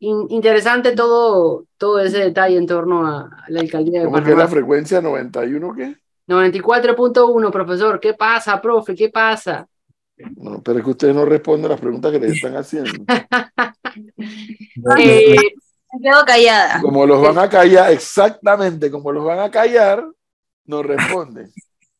In 0.00 0.26
interesante 0.30 0.92
todo, 0.92 1.66
todo 1.76 1.98
ese 1.98 2.18
detalle 2.18 2.56
en 2.56 2.66
torno 2.66 3.04
a 3.06 3.44
la 3.48 3.60
alcaldía 3.60 4.00
de 4.00 4.04
¿Cómo 4.04 4.16
Panamá. 4.18 4.32
que 4.32 4.38
la 4.38 4.48
frecuencia 4.48 5.00
91 5.00 5.74
qué? 5.74 5.96
94.1, 6.28 7.50
profesor. 7.50 7.98
¿Qué 7.98 8.14
pasa, 8.14 8.60
profe? 8.60 8.94
¿Qué 8.94 9.08
pasa? 9.08 9.66
No, 10.36 10.62
pero 10.62 10.78
es 10.78 10.84
que 10.84 10.90
ustedes 10.90 11.14
no 11.14 11.24
responden 11.24 11.70
las 11.70 11.80
preguntas 11.80 12.12
que 12.12 12.20
les 12.20 12.32
están 12.32 12.56
haciendo. 12.56 12.90
eh, 14.98 15.36
me 15.92 16.00
quedo 16.02 16.24
callada. 16.24 16.80
Como 16.80 17.06
los 17.06 17.20
van 17.22 17.38
a 17.38 17.48
callar, 17.48 17.92
exactamente 17.92 18.90
como 18.90 19.12
los 19.12 19.24
van 19.24 19.40
a 19.40 19.50
callar, 19.50 20.04
no 20.66 20.82
responden. 20.82 21.52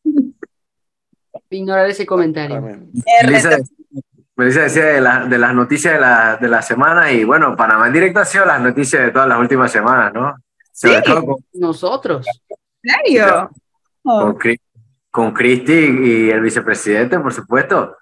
ignorar 1.50 1.88
ese 1.88 2.04
comentario. 2.04 2.60
Melissa, 4.36 4.60
decía 4.62 4.84
de, 4.84 5.28
de, 5.28 5.38
las 5.38 5.54
noticias 5.54 5.94
de 5.94 6.00
la, 6.00 6.36
de 6.36 6.48
la 6.48 6.62
semana 6.62 7.10
y 7.10 7.24
bueno, 7.24 7.56
Panamá 7.56 7.88
en 7.88 7.92
directo 7.92 8.20
ha 8.20 8.24
sido 8.24 8.44
las 8.44 8.60
noticias 8.60 9.02
de 9.02 9.10
todas 9.10 9.28
las 9.28 9.38
últimas 9.38 9.72
semanas, 9.72 10.12
¿no? 10.12 10.34
Sí, 10.72 10.90
nosotros. 11.54 12.26
¿En 12.82 12.92
serio? 12.92 13.50
Con, 14.02 14.38
con 15.10 15.32
Cristi 15.32 15.72
y 15.72 16.30
el 16.30 16.40
vicepresidente, 16.40 17.18
por 17.18 17.32
supuesto. 17.32 17.96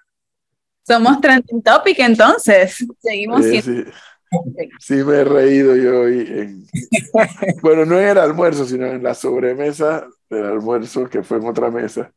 Somos 0.85 1.19
trending 1.19 1.63
topic 1.63 1.99
entonces. 1.99 2.85
Seguimos 2.99 3.43
siendo. 3.43 3.83
Sí. 3.83 3.91
Me 4.31 5.13
he 5.15 5.23
reído 5.23 5.75
yo 5.75 6.01
hoy. 6.01 6.67
bueno, 7.61 7.85
no 7.85 7.99
en 7.99 8.09
el 8.09 8.17
almuerzo, 8.17 8.65
sino 8.65 8.87
en 8.87 9.03
la 9.03 9.13
sobremesa 9.13 10.07
del 10.29 10.45
almuerzo, 10.45 11.09
que 11.09 11.23
fue 11.23 11.37
en 11.37 11.47
otra 11.47 11.71
mesa. 11.71 12.11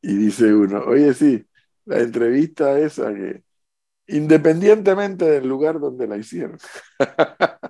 Y 0.00 0.16
dice 0.16 0.52
uno, 0.52 0.82
oye, 0.86 1.12
sí, 1.14 1.44
la 1.84 2.00
entrevista 2.00 2.78
esa 2.78 3.12
que, 3.14 3.42
independientemente 4.08 5.24
del 5.24 5.48
lugar 5.48 5.80
donde 5.80 6.06
la 6.06 6.16
hicieron. 6.16 6.58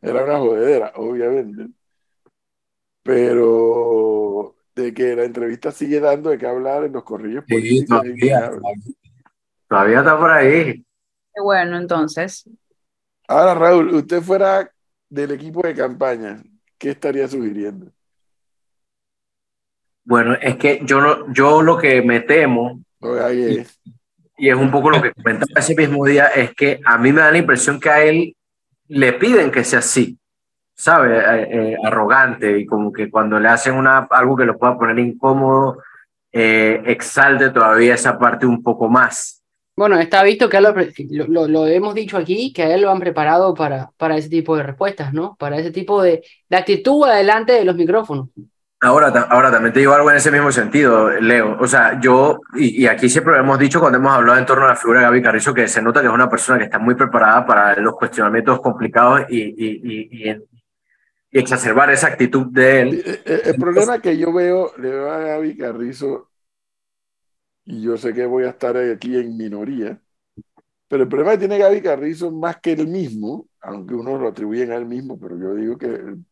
Era 0.00 0.24
una 0.24 0.38
jodedera, 0.38 0.92
obviamente. 0.96 1.68
Pero 3.02 4.56
de 4.74 4.94
que 4.94 5.16
la 5.16 5.24
entrevista 5.24 5.72
sigue 5.72 6.00
dando 6.00 6.30
de 6.30 6.38
qué 6.38 6.46
hablar 6.46 6.84
en 6.84 6.92
los 6.92 7.02
corrillos 7.02 7.44
sí, 7.48 7.84
todavía, 7.84 8.52
todavía 9.68 9.98
está 9.98 10.18
por 10.18 10.30
ahí. 10.30 10.84
Qué 11.38 11.42
bueno, 11.42 11.78
entonces. 11.78 12.50
Ahora, 13.28 13.54
Raúl, 13.54 13.94
usted 13.94 14.20
fuera 14.20 14.68
del 15.08 15.30
equipo 15.30 15.62
de 15.62 15.72
campaña, 15.72 16.42
¿qué 16.76 16.90
estaría 16.90 17.28
sugiriendo? 17.28 17.92
Bueno, 20.02 20.34
es 20.42 20.56
que 20.56 20.80
yo, 20.82 21.32
yo 21.32 21.62
lo 21.62 21.78
que 21.78 22.02
me 22.02 22.18
temo, 22.22 22.80
y, 23.00 23.64
y, 24.36 24.48
es 24.48 24.56
un 24.56 24.68
poco 24.72 24.90
lo 24.90 25.00
que 25.00 25.12
comentaba 25.12 25.60
ese 25.60 25.76
mismo 25.76 26.04
día, 26.04 26.26
es 26.26 26.52
que 26.56 26.80
a 26.84 26.98
mí 26.98 27.12
me 27.12 27.20
da 27.20 27.30
la 27.30 27.38
impresión 27.38 27.78
que 27.78 27.90
a 27.90 28.02
él 28.02 28.34
le 28.88 29.12
piden 29.12 29.52
que 29.52 29.62
sea 29.62 29.78
así. 29.78 30.18
¿sabe? 30.74 31.18
Eh, 31.18 31.48
eh, 31.50 31.76
arrogante 31.84 32.58
y 32.58 32.66
como 32.66 32.92
que 32.92 33.08
cuando 33.08 33.38
le 33.38 33.48
hacen 33.48 33.74
una, 33.74 34.08
algo 34.10 34.36
que 34.36 34.44
lo 34.44 34.58
pueda 34.58 34.76
poner 34.76 34.98
incómodo, 34.98 35.82
eh, 36.32 36.82
exalte 36.86 37.50
todavía 37.50 37.94
esa 37.94 38.18
parte 38.18 38.44
un 38.44 38.60
poco 38.60 38.88
más. 38.88 39.37
Bueno, 39.78 39.96
está 40.00 40.24
visto 40.24 40.48
que 40.48 40.60
lo, 40.60 41.46
lo, 41.46 41.66
hemos 41.68 41.94
dicho 41.94 42.16
aquí, 42.16 42.52
que 42.52 42.64
a 42.64 42.74
él 42.74 42.80
lo 42.80 42.90
han 42.90 42.98
preparado 42.98 43.54
para, 43.54 43.92
para 43.96 44.16
ese 44.16 44.28
tipo 44.28 44.56
de 44.56 44.64
respuestas, 44.64 45.14
¿no? 45.14 45.36
Para 45.38 45.56
ese 45.56 45.70
tipo 45.70 46.02
de, 46.02 46.24
de 46.48 46.56
actitud 46.56 47.04
adelante 47.04 47.52
de 47.52 47.64
los 47.64 47.76
micrófonos. 47.76 48.28
Ahora, 48.80 49.06
ahora 49.30 49.52
también 49.52 49.72
te 49.72 49.78
digo 49.78 49.94
algo 49.94 50.10
en 50.10 50.16
ese 50.16 50.32
mismo 50.32 50.50
sentido, 50.50 51.10
Leo. 51.20 51.56
O 51.60 51.68
sea, 51.68 52.00
yo, 52.00 52.40
y, 52.56 52.86
aquí 52.86 53.08
siempre 53.08 53.34
lo 53.34 53.38
hemos 53.38 53.56
dicho 53.60 53.78
cuando 53.78 53.98
hemos 53.98 54.12
hablado 54.12 54.40
en 54.40 54.46
torno 54.46 54.64
a 54.64 54.70
la 54.70 54.76
figura 54.76 54.98
de 54.98 55.06
Gaby 55.06 55.22
Carrizo, 55.22 55.54
que 55.54 55.68
se 55.68 55.80
nota 55.80 56.00
que 56.00 56.08
es 56.08 56.12
una 56.12 56.28
persona 56.28 56.58
que 56.58 56.64
está 56.64 56.80
muy 56.80 56.96
preparada 56.96 57.46
para 57.46 57.76
los 57.76 57.94
cuestionamientos 57.94 58.60
complicados 58.60 59.26
y, 59.28 59.38
y, 59.38 59.80
y, 59.84 60.32
y 61.30 61.38
exacerbar 61.38 61.88
esa 61.90 62.08
actitud 62.08 62.46
de 62.46 62.80
él. 62.80 63.02
Eh, 63.06 63.22
eh, 63.24 63.42
el, 63.44 63.54
problema 63.54 64.00
que 64.00 64.18
yo 64.18 64.32
veo, 64.32 64.72
le 64.76 64.90
veo 64.90 65.08
a 65.08 65.18
Gaby 65.18 65.56
Carrizo, 65.56 66.27
y 67.68 67.82
yo 67.82 67.98
sé 67.98 68.14
que 68.14 68.24
voy 68.24 68.44
a 68.44 68.50
estar 68.50 68.76
aquí 68.78 69.14
en 69.16 69.36
minoría, 69.36 70.00
pero 70.88 71.02
el 71.02 71.08
problema 71.08 71.32
que 71.32 71.38
tiene 71.38 71.58
Gaby 71.58 71.82
Carrizo 71.82 72.30
más 72.30 72.58
que 72.60 72.72
él 72.72 72.88
mismo, 72.88 73.46
aunque 73.60 73.94
uno 73.94 74.16
lo 74.18 74.28
atribuyen 74.28 74.72
a 74.72 74.76
él 74.76 74.86
mismo, 74.86 75.20
pero 75.20 75.38
yo 75.38 75.54
digo 75.54 75.76
que 75.76 75.86
el, 75.86 76.24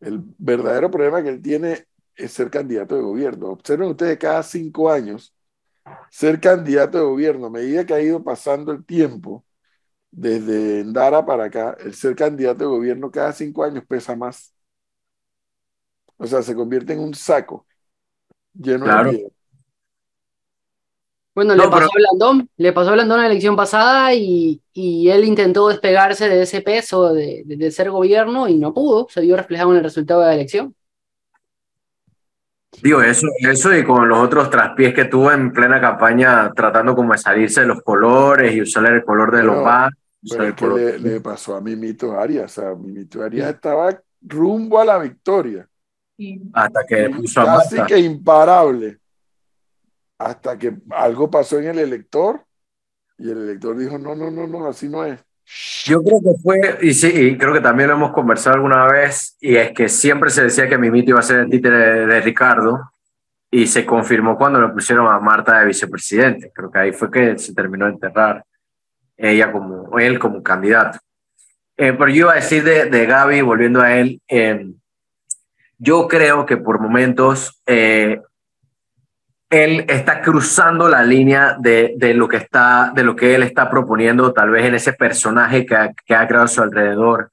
el, 0.00 0.22
verdadero 0.38 0.88
problema 0.90 1.20
que 1.20 1.30
él 1.30 1.42
tiene 1.42 1.88
es 2.14 2.32
ser 2.32 2.48
candidato 2.48 2.94
de 2.94 3.02
gobierno. 3.02 3.48
Observen 3.48 3.88
ustedes 3.88 4.16
cada 4.18 4.42
cinco 4.44 4.88
años 4.88 5.34
ser 6.10 6.40
candidato 6.40 6.98
de 6.98 7.04
gobierno, 7.04 7.46
a 7.46 7.50
medida 7.50 7.84
que 7.84 7.94
ha 7.94 8.00
ido 8.00 8.22
pasando 8.22 8.70
el 8.70 8.84
tiempo, 8.84 9.44
desde 10.12 10.84
Ndara 10.84 11.26
para 11.26 11.46
acá, 11.46 11.76
el 11.80 11.94
ser 11.94 12.14
candidato 12.14 12.60
de 12.60 12.66
gobierno 12.66 13.10
cada 13.10 13.32
cinco 13.32 13.64
años 13.64 13.84
pesa 13.84 14.14
más. 14.14 14.54
O 16.16 16.26
sea, 16.26 16.40
se 16.40 16.54
convierte 16.54 16.92
en 16.92 17.00
un 17.00 17.14
saco 17.14 17.66
lleno 18.54 18.86
de 18.86 19.10
miedo. 19.10 19.34
Bueno, 21.34 21.54
le, 21.56 21.68
pasó 21.68 21.86
a 21.86 21.96
Blandón, 21.96 22.48
le 22.56 22.72
pasó 22.72 22.90
a 22.90 22.92
Blandón 22.92 23.20
la 23.20 23.26
elección 23.26 23.56
pasada 23.56 24.14
y, 24.14 24.62
y, 24.72 25.08
él 25.08 25.24
intentó 25.24 25.68
despegarse 25.68 26.28
de 26.28 26.42
ese 26.42 26.60
peso 26.60 27.12
de, 27.12 27.42
de, 27.44 27.70
ser 27.72 27.90
gobierno 27.90 28.46
y 28.48 28.56
no 28.56 28.72
pudo, 28.72 29.08
se 29.10 29.20
vio 29.20 29.36
reflejado 29.36 29.72
en 29.72 29.78
el 29.78 29.82
resultado 29.82 30.20
de 30.20 30.26
la 30.26 30.34
elección. 30.34 30.74
Digo, 32.82 33.02
eso, 33.02 33.26
eso 33.40 33.76
y 33.76 33.84
con 33.84 34.08
los 34.08 34.18
otros 34.18 34.48
traspiés 34.48 34.94
que 34.94 35.06
tuvo 35.06 35.32
en 35.32 35.52
plena 35.52 35.80
campaña 35.80 36.52
tratando 36.54 36.94
como 36.94 37.12
de 37.12 37.18
salirse 37.18 37.62
de 37.62 37.66
los 37.66 37.82
colores 37.82 38.54
y 38.54 38.62
usar 38.62 38.86
el 38.86 39.04
color 39.04 39.34
de 39.34 39.42
los 39.42 39.62
bancos 39.62 39.98
pero 40.58 40.76
le, 40.76 41.20
pasó 41.20 41.56
a 41.56 41.60
Mimito 41.60 42.18
Arias. 42.18 42.56
O 42.56 42.62
sea, 42.62 42.74
Mimito 42.74 43.22
Arias 43.22 43.54
estaba 43.54 44.00
rumbo 44.22 44.80
a 44.80 44.84
la 44.84 44.98
victoria. 44.98 45.68
Hasta 46.52 46.84
que 46.86 47.10
puso 47.10 47.44
Casi 47.44 47.82
que 47.82 47.98
imparable. 47.98 48.98
Hasta 50.18 50.58
que 50.58 50.74
algo 50.90 51.30
pasó 51.30 51.58
en 51.58 51.66
el 51.66 51.78
elector 51.78 52.44
y 53.18 53.30
el 53.30 53.38
elector 53.38 53.76
dijo, 53.76 53.98
no, 53.98 54.14
no, 54.14 54.30
no, 54.30 54.46
no, 54.46 54.66
así 54.66 54.88
no 54.88 55.04
es. 55.04 55.20
Yo 55.84 56.02
creo 56.02 56.20
que 56.20 56.40
fue, 56.42 56.78
y 56.82 56.94
sí, 56.94 57.08
y 57.08 57.36
creo 57.36 57.52
que 57.52 57.60
también 57.60 57.88
lo 57.90 57.96
hemos 57.96 58.12
conversado 58.12 58.56
alguna 58.56 58.86
vez, 58.86 59.36
y 59.40 59.56
es 59.56 59.72
que 59.72 59.88
siempre 59.88 60.30
se 60.30 60.44
decía 60.44 60.68
que 60.68 60.78
Mimito 60.78 61.10
iba 61.10 61.20
a 61.20 61.22
ser 61.22 61.40
el 61.40 61.50
títere 61.50 62.06
de, 62.06 62.20
Ricardo, 62.20 62.92
y 63.50 63.66
se 63.66 63.84
confirmó 63.84 64.36
cuando 64.36 64.60
le 64.60 64.68
pusieron 64.68 65.06
a 65.06 65.20
Marta 65.20 65.60
de 65.60 65.66
vicepresidente. 65.66 66.50
Creo 66.52 66.70
que 66.70 66.78
ahí 66.78 66.92
fue 66.92 67.10
que 67.10 67.38
se 67.38 67.54
terminó 67.54 67.84
de 67.84 67.92
enterrar 67.92 68.44
ella 69.16 69.52
como 69.52 69.96
él 69.98 70.18
como 70.18 70.42
candidato. 70.42 70.98
Eh, 71.76 71.92
pero 71.92 72.08
yo 72.08 72.16
iba 72.16 72.32
a 72.32 72.36
decir 72.36 72.64
de, 72.64 72.86
de 72.86 73.06
Gaby, 73.06 73.42
volviendo 73.42 73.80
a 73.80 73.94
él, 73.94 74.20
eh, 74.28 74.66
yo 75.78 76.08
creo 76.08 76.46
que 76.46 76.56
por 76.56 76.80
momentos 76.80 77.62
eh, 77.66 78.20
él 79.62 79.84
está 79.88 80.20
cruzando 80.20 80.88
la 80.88 81.02
línea 81.02 81.56
de, 81.58 81.94
de, 81.96 82.12
lo 82.14 82.26
que 82.26 82.38
está, 82.38 82.92
de 82.94 83.04
lo 83.04 83.14
que 83.14 83.34
él 83.34 83.42
está 83.42 83.70
proponiendo, 83.70 84.32
tal 84.32 84.50
vez 84.50 84.64
en 84.64 84.74
ese 84.74 84.94
personaje 84.94 85.64
que 85.64 85.76
ha, 85.76 86.26
creado 86.26 86.44
a 86.44 86.48
su 86.48 86.62
alrededor. 86.62 87.30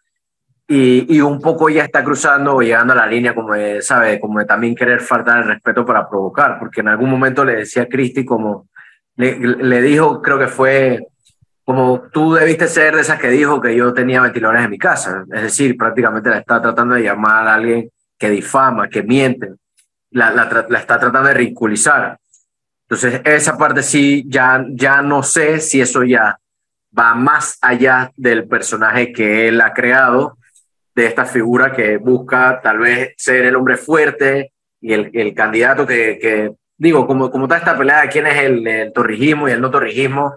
Y, 0.67 1.15
y, 1.15 1.19
un 1.21 1.41
poco 1.41 1.69
ya 1.69 1.83
está 1.83 2.03
cruzando 2.03 2.55
o 2.55 2.61
llegando 2.61 2.93
a 2.93 2.95
la 2.95 3.07
línea 3.07 3.33
como 3.33 3.53
de, 3.53 3.81
¿sabe? 3.81 4.19
Como 4.19 4.39
de 4.39 4.45
también 4.45 4.75
querer 4.75 5.01
faltar 5.01 5.39
el 5.39 5.47
respeto 5.49 5.85
para 5.85 6.07
provocar, 6.07 6.59
porque 6.59 6.81
en 6.81 6.89
algún 6.89 7.09
momento 7.09 7.43
le 7.43 7.55
decía 7.55 7.83
a 7.83 7.87
Cristi 7.87 8.23
como, 8.23 8.67
le, 9.15 9.37
le 9.37 9.81
dijo, 9.81 10.21
creo 10.21 10.37
que 10.37 10.47
fue 10.47 10.99
como 11.63 12.01
tú 12.11 12.33
debiste 12.33 12.67
ser 12.67 12.95
de 12.95 13.01
esas 13.01 13.19
que 13.19 13.29
dijo 13.29 13.61
que 13.61 13.75
yo 13.75 13.93
tenía 13.93 14.21
ventiladores 14.21 14.63
en 14.63 14.69
mi 14.71 14.77
casa. 14.77 15.23
Es 15.31 15.43
decir, 15.43 15.77
prácticamente 15.77 16.29
la 16.29 16.39
está 16.39 16.61
tratando 16.61 16.95
de 16.95 17.03
llamar 17.03 17.47
a 17.47 17.55
alguien 17.55 17.89
que 18.17 18.29
difama, 18.29 18.89
que 18.89 19.03
miente, 19.03 19.53
la, 20.11 20.31
la, 20.31 20.65
la 20.69 20.79
está 20.79 20.99
tratando 20.99 21.29
de 21.29 21.35
ridiculizar. 21.35 22.17
Entonces, 22.87 23.21
esa 23.23 23.57
parte 23.57 23.83
sí, 23.83 24.25
ya, 24.27 24.65
ya 24.69 25.01
no 25.01 25.23
sé 25.23 25.59
si 25.59 25.79
eso 25.79 26.03
ya 26.03 26.37
va 26.97 27.15
más 27.15 27.57
allá 27.61 28.11
del 28.17 28.47
personaje 28.47 29.13
que 29.13 29.47
él 29.47 29.61
ha 29.61 29.73
creado, 29.73 30.37
de 30.93 31.05
esta 31.05 31.25
figura 31.25 31.71
que 31.71 31.97
busca 31.97 32.59
tal 32.61 32.79
vez 32.79 33.13
ser 33.17 33.45
el 33.45 33.55
hombre 33.55 33.77
fuerte 33.77 34.51
y 34.81 34.93
el, 34.93 35.09
el 35.13 35.33
candidato 35.33 35.87
que, 35.87 36.19
que, 36.21 36.51
digo, 36.77 37.07
como, 37.07 37.31
como 37.31 37.45
está 37.45 37.57
esta 37.57 37.77
pelea 37.77 38.01
de 38.01 38.09
quién 38.09 38.27
es 38.27 38.43
el, 38.43 38.67
el 38.67 38.91
torrijismo 38.91 39.47
y 39.47 39.51
el 39.51 39.61
no 39.61 39.71
torrijismo, 39.71 40.35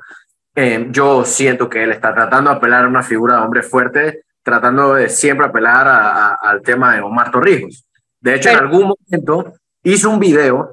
eh, 0.55 0.87
yo 0.91 1.25
siento 1.25 1.69
que 1.69 1.83
él 1.83 1.91
está 1.91 2.15
tratando 2.15 2.51
de 2.51 2.57
apelar 2.57 2.85
a 2.85 2.89
una 2.89 3.03
figura 3.03 3.37
de 3.37 3.43
hombre 3.43 3.63
fuerte, 3.63 4.23
tratando 4.43 4.95
de 4.95 5.09
siempre 5.09 5.47
apelar 5.47 6.37
al 6.41 6.63
tema 6.63 6.95
de 6.95 7.01
Omar 7.01 7.31
Torrijos. 7.31 7.85
De 8.21 8.35
hecho, 8.35 8.51
en 8.51 8.59
algún 8.59 8.95
momento 8.95 9.55
hizo 9.85 10.11
un 10.11 10.19
video 10.19 10.73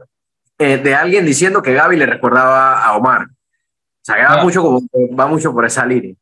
eh, 0.57 0.77
de 0.77 0.95
alguien 0.95 1.25
diciendo 1.25 1.61
que 1.61 1.73
Gaby 1.73 1.97
le 1.97 2.05
recordaba 2.05 2.83
a 2.83 2.95
Omar. 2.95 3.23
O 3.23 4.03
sea, 4.03 4.15
va, 4.17 4.41
ah. 4.41 4.43
mucho 4.43 4.61
como, 4.61 4.81
va 5.17 5.27
mucho 5.27 5.53
por 5.53 5.65
esa 5.65 5.85
línea. 5.85 6.15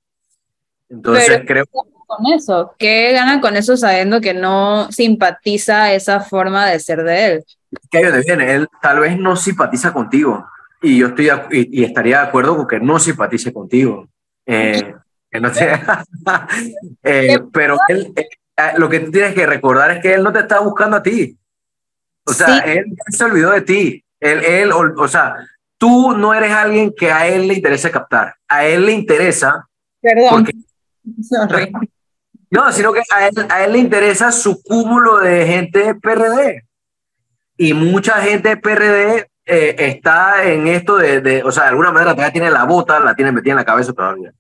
Entonces, 0.89 1.43
creo. 1.46 1.65
Con 2.08 2.25
eso, 2.34 2.74
¿qué 2.79 3.13
gana 3.13 3.39
con 3.39 3.55
eso 3.55 3.77
sabiendo 3.77 4.19
que 4.19 4.34
no 4.34 4.91
simpatiza 4.91 5.93
esa 5.93 6.19
forma 6.22 6.65
de 6.65 6.79
ser 6.79 7.03
de 7.03 7.25
él? 7.25 7.46
Que 7.91 8.12
viene, 8.25 8.55
él 8.55 8.67
tal 8.81 9.00
vez 9.00 9.15
no 9.17 9.36
simpatiza 9.36 9.93
contigo, 9.93 10.43
y 10.81 10.98
yo 10.98 11.08
estoy 11.08 11.29
y, 11.51 11.84
estaría 11.84 12.22
de 12.22 12.27
acuerdo 12.27 12.58
con 12.58 12.67
que 12.67 12.79
no 12.79 12.98
simpatice 12.98 13.53
contigo. 13.53 14.08
Eh, 14.46 14.96
que 15.29 15.39
no 15.39 15.51
eh, 17.03 17.39
pero 17.53 17.77
él, 17.88 18.12
eh, 18.15 18.27
lo 18.77 18.89
que 18.89 19.01
tú 19.01 19.12
tienes 19.12 19.34
que 19.34 19.46
recordar 19.46 19.91
es 19.91 20.01
que 20.01 20.13
él 20.13 20.24
no 20.24 20.34
te 20.34 20.39
está 20.39 20.60
buscando 20.60 20.98
a 20.98 21.03
ti. 21.03 21.38
O 22.30 22.34
sea, 22.34 22.60
él 22.60 22.86
se 23.10 23.24
olvidó 23.24 23.52
de 23.52 23.62
ti. 23.62 24.04
Él, 24.20 24.44
él, 24.44 24.72
o, 24.72 25.08
sea, 25.08 25.36
tú 25.78 26.16
no 26.16 26.34
eres 26.34 26.52
alguien 26.52 26.94
que 26.96 27.12
a 27.12 27.28
él 27.28 27.48
le 27.48 27.56
interesa 27.56 27.92
captar. 27.92 28.36
A 28.48 28.66
él 28.66 28.86
le 28.86 28.92
interesa. 28.92 29.68
Perdón. 30.02 30.48
no, 32.52 32.72
sino 32.72 32.94
que 32.94 33.02
a 33.12 33.28
él, 33.28 33.34
a 33.50 33.64
él 33.64 33.74
le 33.74 33.80
interesa 33.80 34.32
su 34.32 34.62
cúmulo 34.62 35.18
de 35.18 35.46
gente 35.46 35.96
PRD. 35.96 36.66
y 37.58 37.74
mucha 37.74 38.22
gente 38.22 38.58
PRD 38.58 39.30
eh, 39.46 39.76
está 39.80 40.44
en 40.44 40.68
esto 40.68 40.98
de, 40.98 41.22
de, 41.22 41.44
o 41.44 41.52
sea, 41.52 41.64
de 41.64 41.70
alguna 41.70 41.92
manera 41.92 42.12
todavía 42.12 42.34
tiene 42.34 42.52
la 42.52 42.66
bota, 42.66 43.00
la 43.00 43.16
tiene 43.16 43.32
metida 43.32 43.54
en 43.54 43.58
la 43.58 43.66
cabeza 43.66 43.94
todavía. 43.94 44.32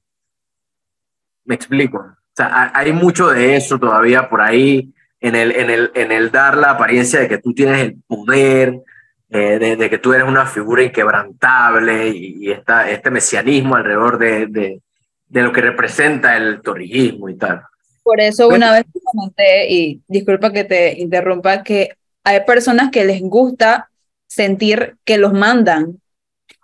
Me 1.45 1.55
explico. 1.55 1.97
O 1.97 2.35
sea, 2.35 2.71
hay 2.73 2.93
mucho 2.93 3.27
de 3.29 3.55
eso 3.55 3.79
todavía 3.79 4.29
por 4.29 4.39
ahí, 4.39 4.93
en 5.21 5.35
el, 5.35 5.51
en 5.51 5.69
el, 5.69 5.91
en 5.95 6.11
el 6.11 6.31
dar 6.31 6.57
la 6.57 6.71
apariencia 6.71 7.19
de 7.19 7.27
que 7.27 7.37
tú 7.37 7.53
tienes 7.53 7.79
el 7.79 7.95
poder, 8.07 8.81
eh, 9.29 9.75
de, 9.77 9.89
que 9.89 9.97
tú 9.97 10.13
eres 10.13 10.27
una 10.27 10.45
figura 10.45 10.83
inquebrantable 10.83 12.09
y, 12.09 12.51
esta, 12.51 12.89
este 12.89 13.11
mesianismo 13.11 13.75
alrededor 13.75 14.17
de, 14.17 14.47
de, 14.47 14.81
de, 15.27 15.41
lo 15.41 15.51
que 15.51 15.61
representa 15.61 16.37
el 16.37 16.61
torrillismo 16.61 17.29
y 17.29 17.35
tal. 17.35 17.61
Por 18.03 18.19
eso 18.21 18.47
una 18.47 18.71
vez 18.73 18.85
comenté, 19.03 19.71
y 19.71 20.01
disculpa 20.07 20.51
que 20.51 20.63
te 20.63 20.99
interrumpa, 20.99 21.63
que 21.63 21.95
hay 22.23 22.43
personas 22.45 22.89
que 22.89 23.05
les 23.05 23.21
gusta 23.21 23.89
sentir 24.27 24.95
que 25.03 25.17
los 25.17 25.33
mandan. 25.33 25.99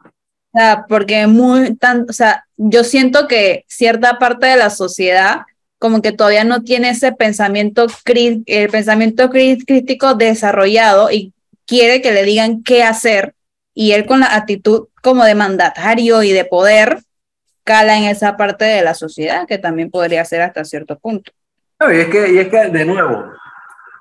O 0.04 0.58
sea, 0.58 0.86
porque 0.88 1.28
muy 1.28 1.76
tan, 1.76 2.06
o 2.10 2.14
sea, 2.14 2.46
yo 2.56 2.84
siento 2.84 3.28
que 3.28 3.66
cierta 3.68 4.18
parte 4.18 4.48
de 4.48 4.56
la 4.56 4.70
sociedad 4.70 5.42
como 5.80 6.02
que 6.02 6.12
todavía 6.12 6.44
no 6.44 6.64
tiene 6.64 6.90
ese 6.90 7.12
pensamiento, 7.12 7.88
el 8.06 8.70
pensamiento 8.70 9.30
crítico 9.30 10.16
desarrollado 10.16 11.12
y 11.12 11.34
quiere 11.66 12.02
que 12.02 12.12
le 12.12 12.24
digan 12.24 12.64
qué 12.64 12.84
hacer 12.84 13.34
y 13.74 13.92
él 13.92 14.06
con 14.06 14.22
la 14.22 14.36
actitud 14.36 14.88
como 15.02 15.26
de 15.26 15.36
mandatario 15.36 16.24
y 16.24 16.32
de 16.32 16.46
poder 16.46 17.00
cala 17.64 17.98
en 17.98 18.06
esa 18.06 18.38
parte 18.38 18.64
de 18.64 18.82
la 18.84 18.94
sociedad 18.94 19.48
que 19.48 19.58
también 19.58 19.92
podría 19.92 20.24
ser 20.24 20.42
hasta 20.42 20.64
cierto 20.64 20.98
punto. 20.98 21.32
y, 21.82 21.96
es 21.96 22.08
que, 22.08 22.32
y 22.32 22.38
es 22.38 22.48
que, 22.48 22.70
de 22.70 22.86
nuevo, 22.86 23.26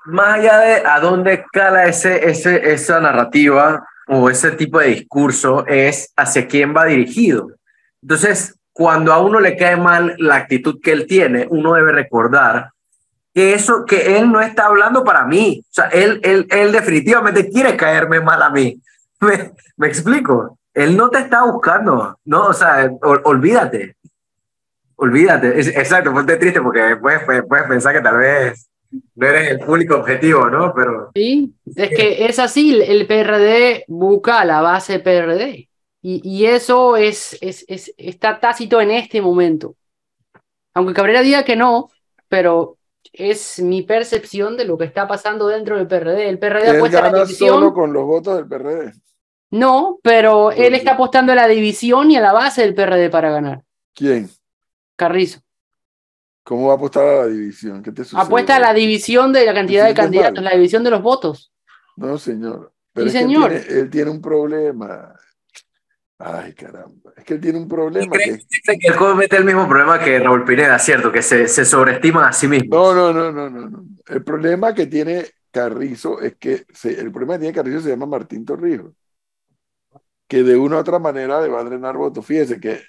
más 0.05 0.39
allá 0.39 0.59
de 0.59 0.83
a 0.85 0.99
dónde 0.99 1.43
cala 1.51 1.85
ese, 1.85 2.29
ese, 2.29 2.71
esa 2.71 2.99
narrativa 2.99 3.85
o 4.07 4.29
ese 4.29 4.51
tipo 4.51 4.79
de 4.79 4.87
discurso, 4.87 5.65
es 5.67 6.13
hacia 6.15 6.47
quién 6.47 6.75
va 6.75 6.85
dirigido. 6.85 7.47
Entonces, 8.01 8.55
cuando 8.77 9.13
a 9.13 9.21
uno 9.21 9.39
le 9.39 9.55
cae 9.55 9.77
mal 9.77 10.15
la 10.17 10.35
actitud 10.35 10.81
que 10.81 10.91
él 10.91 11.07
tiene, 11.07 11.47
uno 11.49 11.75
debe 11.75 11.93
recordar 11.93 12.71
que 13.33 13.53
eso, 13.53 13.85
que 13.85 14.17
él 14.17 14.29
no 14.29 14.41
está 14.41 14.65
hablando 14.65 15.01
para 15.01 15.23
mí. 15.23 15.63
O 15.63 15.73
sea, 15.73 15.85
él, 15.85 16.19
él, 16.23 16.45
él 16.49 16.73
definitivamente 16.73 17.49
quiere 17.49 17.77
caerme 17.77 18.19
mal 18.19 18.43
a 18.43 18.49
mí. 18.49 18.77
¿Me, 19.21 19.53
me 19.77 19.87
explico? 19.87 20.59
Él 20.73 20.97
no 20.97 21.09
te 21.09 21.19
está 21.19 21.45
buscando, 21.45 22.19
¿no? 22.25 22.47
O 22.47 22.53
sea, 22.53 22.91
olvídate. 23.23 23.95
Olvídate. 24.97 25.57
exacto, 25.57 26.11
ponte 26.11 26.35
triste 26.35 26.59
porque 26.61 26.97
puedes, 26.97 27.23
puedes 27.47 27.67
pensar 27.69 27.93
que 27.93 28.01
tal 28.01 28.17
vez 28.17 28.69
no 29.15 29.25
eres 29.25 29.51
el 29.51 29.59
público 29.59 29.95
objetivo, 29.95 30.49
¿no? 30.49 30.73
Pero... 30.75 31.11
Sí, 31.15 31.55
es 31.77 31.89
que 31.91 32.25
es 32.25 32.39
así, 32.39 32.77
el 32.85 33.07
PRD 33.07 33.85
busca 33.87 34.43
la 34.43 34.59
base 34.59 34.99
PRD 34.99 35.69
y, 36.07 36.21
y 36.23 36.45
eso 36.45 36.97
es, 36.97 37.35
es, 37.41 37.65
es, 37.67 37.91
está 37.97 38.39
tácito 38.39 38.79
en 38.79 38.91
este 38.91 39.23
momento. 39.23 39.75
Aunque 40.75 40.93
Cabrera 40.93 41.23
diga 41.23 41.43
que 41.43 41.55
no, 41.55 41.89
pero 42.29 42.77
es 43.11 43.59
mi 43.59 43.81
percepción 43.81 44.55
de 44.55 44.65
lo 44.65 44.77
que 44.77 44.85
está 44.85 45.07
pasando 45.07 45.47
dentro 45.47 45.77
del 45.77 45.87
PRD. 45.87 46.29
El 46.29 46.37
PRD 46.37 46.77
apuesta 46.77 46.99
a 46.99 47.11
la 47.11 47.23
división. 47.23 47.49
solo 47.49 47.73
con 47.73 47.91
los 47.91 48.05
votos 48.05 48.37
del 48.37 48.47
PRD. 48.47 48.93
No, 49.49 49.97
pero 50.03 50.51
él 50.51 50.75
está 50.75 50.91
apostando 50.91 51.31
a 51.31 51.35
la 51.35 51.47
división 51.47 52.11
y 52.11 52.17
a 52.17 52.21
la 52.21 52.33
base 52.33 52.61
del 52.61 52.75
PRD 52.75 53.09
para 53.09 53.31
ganar. 53.31 53.63
¿Quién? 53.95 54.29
Carrizo. 54.95 55.39
¿Cómo 56.43 56.67
va 56.67 56.73
a 56.73 56.75
apostar 56.75 57.03
a 57.03 57.15
la 57.21 57.25
división? 57.25 57.81
¿Qué 57.81 57.91
te 57.91 58.03
Apuesta 58.13 58.57
a 58.57 58.59
la 58.59 58.75
división 58.75 59.33
de 59.33 59.43
la 59.43 59.55
cantidad 59.55 59.87
de 59.87 59.95
candidatos, 59.95 60.43
la 60.43 60.53
división 60.53 60.83
de 60.83 60.91
los 60.91 61.01
votos. 61.01 61.51
No, 61.95 62.19
señor. 62.19 62.73
sí, 62.95 63.09
señor. 63.09 63.53
él, 63.53 63.89
tiene, 63.89 64.11
un 64.11 64.21
problema. 64.21 65.15
Ay, 66.17 66.53
caramba. 66.53 67.11
Es 67.17 67.25
que 67.25 67.33
él 67.33 67.41
tiene 67.41 67.59
un 67.59 67.67
problema. 67.67 68.09
Que... 68.17 68.39
que 68.79 68.87
el 68.87 68.95
comete 68.95 69.35
el 69.35 69.45
mismo 69.45 69.67
problema 69.67 69.99
que 69.99 70.17
Raúl 70.19 70.45
Pineda, 70.45 70.79
¿cierto? 70.79 71.11
Que 71.11 71.21
se, 71.21 71.47
se 71.47 71.65
sobreestima 71.65 72.29
a 72.29 72.33
sí 72.33 72.47
mismo. 72.47 72.75
No, 72.75 72.93
no, 72.93 73.13
no, 73.13 73.31
no, 73.31 73.49
no, 73.49 73.69
no. 73.69 73.85
El 74.07 74.23
problema 74.23 74.73
que 74.73 74.87
tiene 74.87 75.25
Carrizo 75.51 76.21
es 76.21 76.35
que 76.35 76.65
el 76.83 77.11
problema 77.11 77.33
que 77.33 77.39
tiene 77.39 77.53
Carrizo 77.53 77.81
se 77.81 77.89
llama 77.89 78.05
Martín 78.05 78.45
Torrijos. 78.45 78.93
Que 80.27 80.43
de 80.43 80.55
una 80.55 80.77
u 80.77 80.79
otra 80.79 80.99
manera 80.99 81.41
le 81.41 81.49
va 81.49 81.59
a 81.59 81.65
drenar 81.65 81.97
votos. 81.97 82.25
Fíjese 82.25 82.59
que 82.59 82.81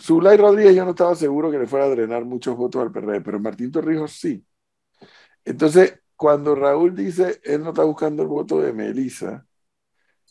Zulay 0.00 0.36
Rodríguez 0.36 0.74
yo 0.74 0.84
no 0.84 0.90
estaba 0.90 1.14
seguro 1.14 1.50
que 1.50 1.58
le 1.58 1.66
fuera 1.66 1.84
a 1.84 1.90
drenar 1.90 2.24
muchos 2.24 2.56
votos 2.56 2.82
al 2.82 2.90
PRD, 2.90 3.20
pero 3.20 3.38
Martín 3.38 3.70
Torrijos 3.70 4.12
sí. 4.12 4.44
Entonces, 5.44 6.00
cuando 6.16 6.54
Raúl 6.54 6.94
dice 6.94 7.40
él 7.44 7.62
no 7.62 7.70
está 7.70 7.84
buscando 7.84 8.22
el 8.22 8.28
voto 8.28 8.60
de 8.60 8.72
Melissa, 8.72 9.46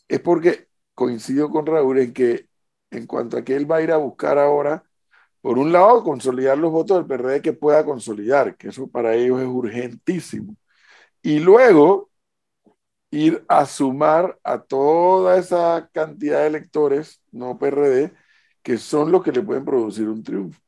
es 0.08 0.20
porque 0.20 0.68
coincido 0.94 1.50
con 1.50 1.66
Raúl 1.66 2.00
en 2.00 2.14
que 2.14 2.48
en 2.92 3.08
cuanto 3.08 3.38
a 3.38 3.44
que 3.44 3.56
él 3.56 3.70
va 3.70 3.78
a 3.78 3.82
ir 3.82 3.92
a 3.92 3.98
buscar 3.98 4.38
ahora, 4.38 4.84
por 5.42 5.58
un 5.58 5.72
lado, 5.74 6.04
consolidar 6.04 6.58
los 6.58 6.72
votos 6.72 6.98
del 6.98 7.06
PRD 7.06 7.42
que 7.42 7.54
pueda 7.54 7.84
consolidar, 7.84 8.56
que 8.56 8.70
eso 8.70 8.88
para 8.88 9.16
ellos 9.16 9.42
es 9.42 9.48
urgentísimo. 9.48 10.56
Y 11.22 11.40
luego 11.40 12.10
ir 13.12 13.44
a 13.48 13.66
sumar 13.66 14.40
a 14.44 14.62
toda 14.62 15.38
esa 15.38 15.90
cantidad 15.92 16.40
de 16.42 16.48
electores 16.48 17.22
no 17.32 17.60
PRD 17.60 18.14
que 18.64 18.78
son 18.78 19.12
los 19.12 19.22
que 19.22 19.32
le 19.32 19.42
pueden 19.42 19.66
producir 19.66 20.08
un 20.08 20.24
triunfo. 20.24 20.60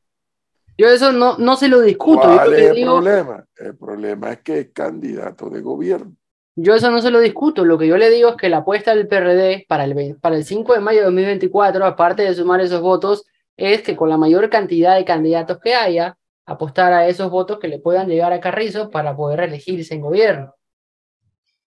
Yo 0.78 0.88
eso 0.88 1.10
no, 1.10 1.38
no 1.38 1.56
se 1.56 1.68
lo 1.68 1.80
discuto. 1.80 2.20
¿Cuál 2.20 2.52
es 2.52 2.76
el 2.76 2.84
problema? 2.84 3.44
El 3.56 3.76
problema 3.76 4.32
es 4.32 4.40
que 4.40 4.58
es 4.60 4.70
candidato 4.72 5.48
de 5.48 5.62
gobierno. 5.62 6.14
Yo 6.58 6.74
eso 6.74 6.90
no 6.90 7.02
se 7.02 7.10
lo 7.10 7.20
discuto. 7.20 7.66
Lo 7.66 7.76
que 7.76 7.86
yo 7.86 7.98
le 7.98 8.08
digo 8.08 8.30
es 8.30 8.36
que 8.36 8.48
la 8.48 8.58
apuesta 8.58 8.94
del 8.94 9.06
PRD 9.06 9.66
para 9.68 9.84
el, 9.84 10.16
para 10.16 10.36
el 10.36 10.44
5 10.44 10.72
de 10.72 10.80
mayo 10.80 11.00
de 11.00 11.04
2024, 11.04 11.84
aparte 11.84 12.22
de 12.22 12.34
sumar 12.34 12.62
esos 12.62 12.80
votos, 12.80 13.26
es 13.58 13.82
que 13.82 13.94
con 13.94 14.08
la 14.08 14.16
mayor 14.16 14.48
cantidad 14.48 14.96
de 14.96 15.04
candidatos 15.04 15.58
que 15.60 15.74
haya, 15.74 16.16
apostar 16.46 16.94
a 16.94 17.08
esos 17.08 17.30
votos 17.30 17.58
que 17.58 17.68
le 17.68 17.78
puedan 17.78 18.08
llegar 18.08 18.32
a 18.32 18.40
Carrizo 18.40 18.90
para 18.90 19.14
poder 19.14 19.40
elegirse 19.40 19.94
en 19.94 20.00
gobierno. 20.00 20.54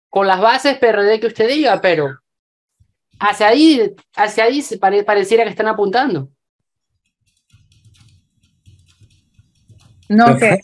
Con 0.08 0.26
las 0.26 0.40
bases 0.40 0.78
PRD 0.78 1.20
que 1.20 1.26
usted 1.26 1.48
diga, 1.48 1.80
pero 1.82 2.18
hacia 3.18 3.48
ahí, 3.48 3.94
hacia 4.16 4.44
ahí 4.44 4.62
pareciera 5.04 5.44
que 5.44 5.50
están 5.50 5.68
apuntando. 5.68 6.30
No, 10.08 10.36
¿qué? 10.38 10.60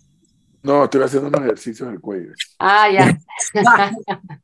No, 0.67 0.85
estoy 0.85 1.03
haciendo 1.03 1.29
unos 1.29 1.43
ejercicios 1.43 1.89
del 1.89 2.01
cuello. 2.01 2.33
Ah, 2.59 2.91
ya. 2.91 3.17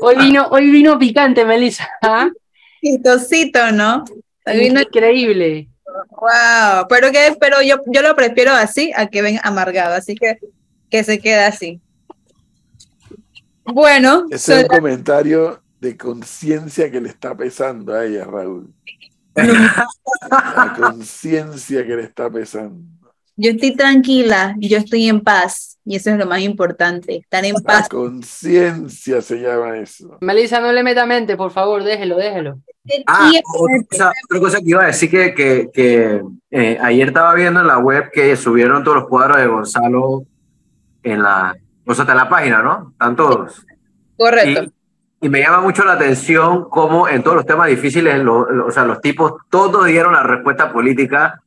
hoy, 0.00 0.16
vino, 0.16 0.46
hoy 0.46 0.70
vino 0.70 0.98
picante, 0.98 1.44
Melissa. 1.44 1.86
¿Ah? 2.00 2.30
¿no? 3.74 4.04
vino 4.46 4.80
increíble. 4.80 5.68
Wow, 6.10 6.86
pero 6.88 7.12
que, 7.12 7.36
pero 7.38 7.60
yo, 7.60 7.76
yo 7.86 8.00
lo 8.00 8.16
prefiero 8.16 8.52
así 8.52 8.92
a 8.96 9.08
que 9.08 9.20
venga 9.20 9.42
amargado, 9.44 9.94
así 9.94 10.14
que 10.14 10.38
que 10.90 11.04
se 11.04 11.18
quede 11.18 11.44
así. 11.44 11.82
Bueno. 13.64 14.24
Ese 14.30 14.56
es 14.56 14.62
un 14.62 14.68
comentario 14.68 15.62
de 15.80 15.98
conciencia 15.98 16.90
que 16.90 17.00
le 17.00 17.10
está 17.10 17.36
pesando 17.36 17.92
a 17.92 18.06
ella, 18.06 18.24
Raúl. 18.24 18.72
La 19.34 20.74
conciencia 20.78 21.86
que 21.86 21.96
le 21.96 22.04
está 22.04 22.30
pesando. 22.30 22.95
Yo 23.36 23.50
estoy 23.50 23.76
tranquila, 23.76 24.54
yo 24.58 24.78
estoy 24.78 25.08
en 25.08 25.20
paz, 25.20 25.78
y 25.84 25.96
eso 25.96 26.10
es 26.10 26.18
lo 26.18 26.26
más 26.26 26.40
importante, 26.40 27.18
estar 27.18 27.44
en 27.44 27.56
paz. 27.56 27.82
La 27.82 27.88
conciencia 27.88 29.20
se 29.20 29.36
llama 29.36 29.78
eso. 29.78 30.16
Melissa, 30.20 30.60
no 30.60 30.72
le 30.72 30.82
meta 30.82 31.04
mente, 31.04 31.36
por 31.36 31.50
favor, 31.50 31.84
déjelo, 31.84 32.16
déjelo. 32.16 32.58
Ah, 33.06 33.30
otra 33.90 34.12
cosa, 34.40 34.58
que 34.58 34.70
iba 34.70 34.82
a 34.82 34.86
decir 34.86 35.10
que, 35.10 35.34
que, 35.34 35.70
que 35.72 36.22
eh, 36.50 36.78
ayer 36.80 37.08
estaba 37.08 37.34
viendo 37.34 37.60
en 37.60 37.66
la 37.66 37.78
web 37.78 38.10
que 38.12 38.36
subieron 38.36 38.82
todos 38.82 38.98
los 38.98 39.08
cuadros 39.08 39.38
de 39.38 39.46
Gonzalo 39.46 40.24
en 41.02 41.22
la, 41.22 41.56
o 41.84 41.94
sea, 41.94 42.02
está 42.04 42.12
en 42.12 42.18
la 42.18 42.28
página, 42.28 42.62
¿no? 42.62 42.90
Están 42.92 43.16
todos. 43.16 43.66
Correcto. 44.16 44.72
Y 45.20 45.28
me 45.28 45.40
llama 45.40 45.60
mucho 45.60 45.84
la 45.84 45.92
atención 45.92 46.68
cómo 46.68 47.08
en 47.08 47.22
todos 47.22 47.36
los 47.36 47.46
temas 47.46 47.68
difíciles, 47.68 48.24
o 48.26 48.70
sea, 48.70 48.84
los 48.84 49.00
tipos 49.00 49.34
todos 49.50 49.86
dieron 49.86 50.12
la 50.12 50.22
respuesta 50.22 50.72
política, 50.72 51.42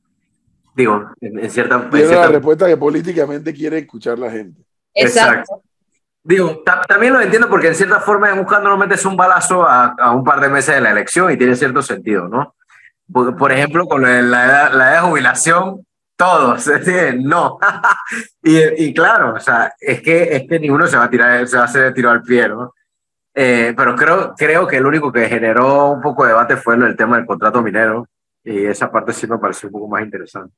digo, 0.80 1.12
en, 1.20 1.50
cierta... 1.50 1.78
Dieron 1.92 2.16
la 2.16 2.28
respuesta 2.28 2.66
que 2.66 2.78
políticamente 2.78 3.54
quiere 3.54 3.80
escuchar 3.80 4.18
la 4.18 4.32
gente. 4.32 4.62
Exacto. 4.94 5.62
Digo, 6.24 6.64
también 6.88 7.14
lo 7.14 7.22
entiendo 7.22 7.50
porque 7.50 7.68
en 7.68 7.76
cierta 7.76 8.00
forma 8.00 8.30
en 8.30 8.38
buscando 8.38 8.70
no 8.70 8.78
metes 8.78 9.06
un 9.06 9.18
balazo 9.18 9.68
a, 9.68 9.96
a, 9.98 10.12
un 10.12 10.24
par 10.24 10.40
de 10.40 10.50
meses 10.50 10.76
de 10.76 10.82
la 10.82 10.92
elección 10.92 11.32
y 11.32 11.38
tiene 11.38 11.56
cierto 11.56 11.82
sentido, 11.82 12.28
¿no? 12.28 12.56
Por, 13.12 13.36
por 13.36 13.52
ejemplo, 13.52 13.88
con 13.88 14.02
la 14.02 14.20
edad, 14.20 14.74
la 14.74 14.92
edad 14.92 15.02
de 15.02 15.10
jubilación, 15.10 15.86
todos, 16.16 16.70
no. 17.20 17.58
y, 18.44 18.86
y, 18.86 18.94
claro, 18.94 19.36
o 19.36 19.40
sea, 19.40 19.74
es 19.80 20.02
que, 20.02 20.36
es 20.36 20.48
que 20.48 20.60
ninguno 20.60 20.88
se 20.88 20.98
va 20.98 21.06
a 21.06 21.10
tirar, 21.10 21.48
se 21.48 21.58
va 21.58 21.64
a 21.64 21.66
hacer 21.66 21.94
tiro 21.94 22.10
al 22.10 22.22
pie, 22.22 22.48
¿no? 22.48 22.74
Eh, 23.34 23.74
pero 23.76 23.96
creo, 23.96 24.34
creo 24.38 24.68
que 24.68 24.78
el 24.78 24.86
único 24.86 25.12
que 25.12 25.28
generó 25.28 25.92
un 25.92 26.02
poco 26.02 26.24
de 26.24 26.30
debate 26.30 26.58
fue 26.58 26.76
el 26.76 26.96
tema 26.96 27.18
del 27.18 27.26
contrato 27.26 27.62
minero 27.62 28.08
y 28.44 28.66
esa 28.66 28.92
parte 28.92 29.14
sí 29.14 29.28
me 29.28 29.38
pareció 29.38 29.68
un 29.68 29.74
poco 29.74 29.88
más 29.88 30.04
interesante. 30.04 30.54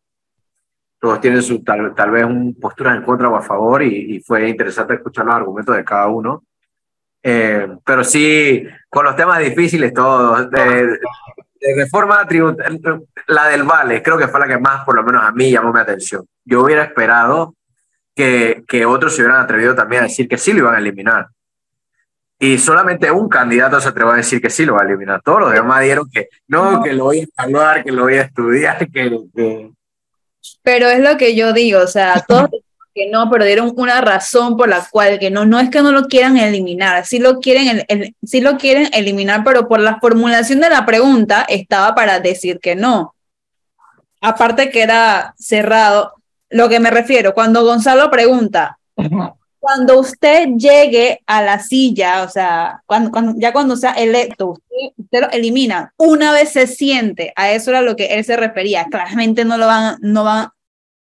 Todos 1.01 1.19
tienen 1.19 1.41
su, 1.41 1.63
tal, 1.63 1.95
tal 1.95 2.11
vez 2.11 2.23
un 2.23 2.53
postura 2.53 2.93
en 2.93 3.01
contra 3.01 3.27
o 3.27 3.35
a 3.35 3.41
favor 3.41 3.81
y, 3.81 4.21
fue 4.21 4.47
interesante 4.47 4.93
escuchar 4.93 5.25
los 5.25 5.33
argumentos 5.33 5.75
de 5.75 5.83
cada 5.83 6.07
uno. 6.07 6.43
Eh, 7.23 7.67
pero 7.83 8.03
sí, 8.03 8.63
con 8.87 9.05
los 9.05 9.15
temas 9.15 9.39
difíciles 9.39 9.93
todos, 9.93 10.51
de, 10.51 10.99
reforma 11.75 12.23
tributaria, 12.27 12.79
la 13.27 13.47
del 13.47 13.63
Vale, 13.63 14.03
creo 14.03 14.17
que 14.17 14.27
fue 14.27 14.39
la 14.41 14.47
que 14.47 14.59
más, 14.59 14.85
por 14.85 14.95
lo 14.95 15.03
menos 15.03 15.23
a 15.23 15.31
mí, 15.31 15.49
llamó 15.49 15.73
mi 15.73 15.79
atención. 15.79 16.23
Yo 16.45 16.61
hubiera 16.61 16.83
esperado 16.83 17.55
que, 18.15 18.63
que 18.67 18.85
otros 18.85 19.15
se 19.15 19.23
hubieran 19.23 19.41
atrevido 19.41 19.73
también 19.73 20.03
a 20.03 20.07
decir 20.07 20.27
que 20.27 20.37
sí 20.37 20.53
lo 20.53 20.59
iban 20.59 20.75
a 20.75 20.79
eliminar. 20.79 21.29
Y 22.37 22.57
solamente 22.57 23.11
un 23.11 23.27
candidato 23.27 23.79
se 23.79 23.89
atrevió 23.89 24.13
a 24.13 24.17
decir 24.17 24.39
que 24.39 24.49
sí 24.49 24.65
lo 24.65 24.73
va 24.75 24.81
a 24.81 24.85
eliminar. 24.85 25.21
Todos 25.23 25.41
los 25.41 25.53
demás 25.53 25.81
dijeron 25.81 26.09
que 26.11 26.27
no, 26.47 26.81
que 26.83 26.93
lo 26.93 27.05
voy 27.05 27.19
a 27.19 27.43
evaluar, 27.43 27.83
que 27.83 27.91
lo 27.91 28.03
voy 28.03 28.15
a 28.15 28.21
estudiar, 28.21 28.77
que, 28.91 29.19
que... 29.35 29.71
Pero 30.63 30.87
es 30.89 30.99
lo 30.99 31.17
que 31.17 31.35
yo 31.35 31.53
digo, 31.53 31.79
o 31.79 31.87
sea, 31.87 32.23
todos 32.27 32.49
que 32.93 33.09
no, 33.09 33.29
pero 33.29 33.45
dieron 33.45 33.73
una 33.75 34.01
razón 34.01 34.57
por 34.57 34.67
la 34.67 34.85
cual 34.89 35.17
que 35.17 35.31
no, 35.31 35.45
no 35.45 35.59
es 35.59 35.69
que 35.69 35.81
no 35.81 35.91
lo 35.91 36.07
quieran 36.07 36.37
eliminar, 36.37 37.05
sí 37.05 37.19
lo 37.19 37.39
quieren, 37.39 37.85
el, 37.87 38.15
sí 38.23 38.41
lo 38.41 38.57
quieren 38.57 38.89
eliminar, 38.93 39.43
pero 39.45 39.67
por 39.67 39.79
la 39.79 39.99
formulación 39.99 40.59
de 40.59 40.69
la 40.69 40.85
pregunta 40.85 41.45
estaba 41.47 41.95
para 41.95 42.19
decir 42.19 42.59
que 42.59 42.75
no. 42.75 43.15
Aparte 44.19 44.69
que 44.69 44.81
era 44.81 45.33
cerrado, 45.37 46.13
lo 46.49 46.69
que 46.69 46.79
me 46.79 46.91
refiero, 46.91 47.33
cuando 47.33 47.63
Gonzalo 47.63 48.11
pregunta, 48.11 48.77
cuando 49.61 49.99
usted 49.99 50.47
llegue 50.57 51.21
a 51.27 51.43
la 51.43 51.59
silla, 51.59 52.23
o 52.23 52.29
sea, 52.29 52.81
cuando, 52.87 53.11
cuando, 53.11 53.33
ya 53.37 53.53
cuando 53.53 53.75
sea 53.75 53.91
electo, 53.91 54.53
usted, 54.53 54.75
usted, 54.97 55.21
lo 55.21 55.29
elimina, 55.29 55.93
una 55.97 56.33
vez 56.33 56.49
se 56.51 56.65
siente, 56.65 57.31
a 57.35 57.51
eso 57.51 57.69
era 57.69 57.83
lo 57.83 57.95
que 57.95 58.07
él 58.07 58.25
se 58.25 58.35
refería, 58.37 58.87
claramente 58.89 59.45
no 59.45 59.59
lo 59.59 59.67
van, 59.67 59.97
no 60.01 60.23
van, 60.23 60.49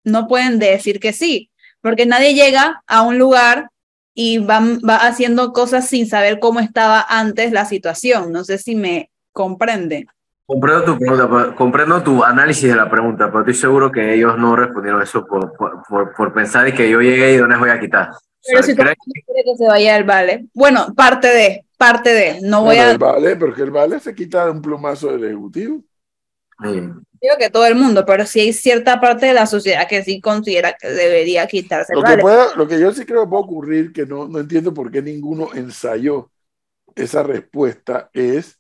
no 0.04 0.28
pueden 0.28 0.58
decir 0.58 1.00
que 1.00 1.13
sí, 1.13 1.52
porque 1.82 2.08
nadie 2.08 2.34
llega 2.34 2.82
a 2.88 3.04
un 3.04 3.20
lugar 3.20 3.70
y 4.15 4.39
va, 4.39 4.60
haciendo 5.02 5.54
cosas 5.54 5.88
sin 5.88 6.08
saber 6.08 6.39
cómo 6.39 6.60
estaba 6.60 7.06
antes 7.08 7.52
la 7.52 7.65
situación. 7.65 8.32
No 8.32 8.43
sé 8.43 8.58
si 8.58 8.76
me 8.76 9.12
comprende. 9.32 10.08
Comprendo 10.48 10.84
tu, 10.84 10.98
pregunta, 10.98 11.56
comprendo 11.56 12.02
tu 12.02 12.24
análisis 12.24 12.70
de 12.70 12.76
la 12.76 12.89
pregunta, 12.89 13.28
pero 13.28 13.41
estoy 13.41 13.54
seguro 13.54 13.91
que 13.91 14.15
ellos 14.15 14.36
no 14.39 14.56
respondieron 14.56 15.04
eso 15.04 15.28
por, 15.28 15.54
por, 15.54 16.15
por 16.15 16.34
pensar 16.34 16.74
que 16.74 16.89
yo 16.89 17.00
llegué 17.00 17.36
y 17.36 17.38
no 17.38 17.46
les 17.46 17.60
voy 17.60 17.70
a 17.70 17.80
quitar. 17.80 18.10
Pero 18.45 18.63
si 18.63 18.76
tú 18.76 18.84
quieres 18.84 19.45
que 19.45 19.56
se 19.58 19.67
vaya 19.67 19.95
al 19.95 20.04
vale. 20.04 20.47
Bueno, 20.54 20.93
parte 20.95 21.28
de, 21.28 21.65
parte 21.78 22.10
de. 22.13 22.41
No 22.41 22.63
voy 22.63 22.78
bueno, 22.78 22.84
a. 22.84 22.91
El 22.91 22.97
vale, 22.97 23.36
porque 23.36 23.62
el 23.63 23.71
vale 23.71 24.00
se 24.00 24.15
quita 24.15 24.45
de 24.45 24.52
un 24.52 24.62
plumazo 24.62 25.12
del 25.12 25.23
ejecutivo. 25.26 25.84
Sí. 26.63 26.69
Digo 27.19 27.36
que 27.39 27.50
todo 27.50 27.65
el 27.65 27.76
mundo, 27.76 28.06
pero 28.06 28.26
sí 28.26 28.39
hay 28.39 28.54
cierta 28.54 29.00
parte 29.00 29.26
de 29.28 29.34
la 29.34 29.47
sociedad 29.47 29.88
que 29.88 30.04
sí 30.04 30.21
considera 30.21 30.73
que 30.73 30.88
debería 30.89 31.47
quitarse 31.47 31.93
el 31.93 32.00
Lo 32.00 32.04
vale. 32.04 32.17
que, 32.17 32.21
pueda, 32.21 32.56
lo 32.56 32.67
que 32.67 32.80
yo 32.80 32.91
sí 32.91 33.06
creo 33.06 33.23
que 33.23 33.30
puede 33.30 33.43
ocurrir, 33.43 33.93
que 33.93 34.06
no, 34.06 34.28
no 34.28 34.39
entiendo 34.39 34.73
por 34.73 34.91
qué 34.91 35.02
ninguno 35.02 35.50
ensayó 35.54 36.32
esa 36.95 37.23
respuesta, 37.23 38.10
es. 38.13 38.60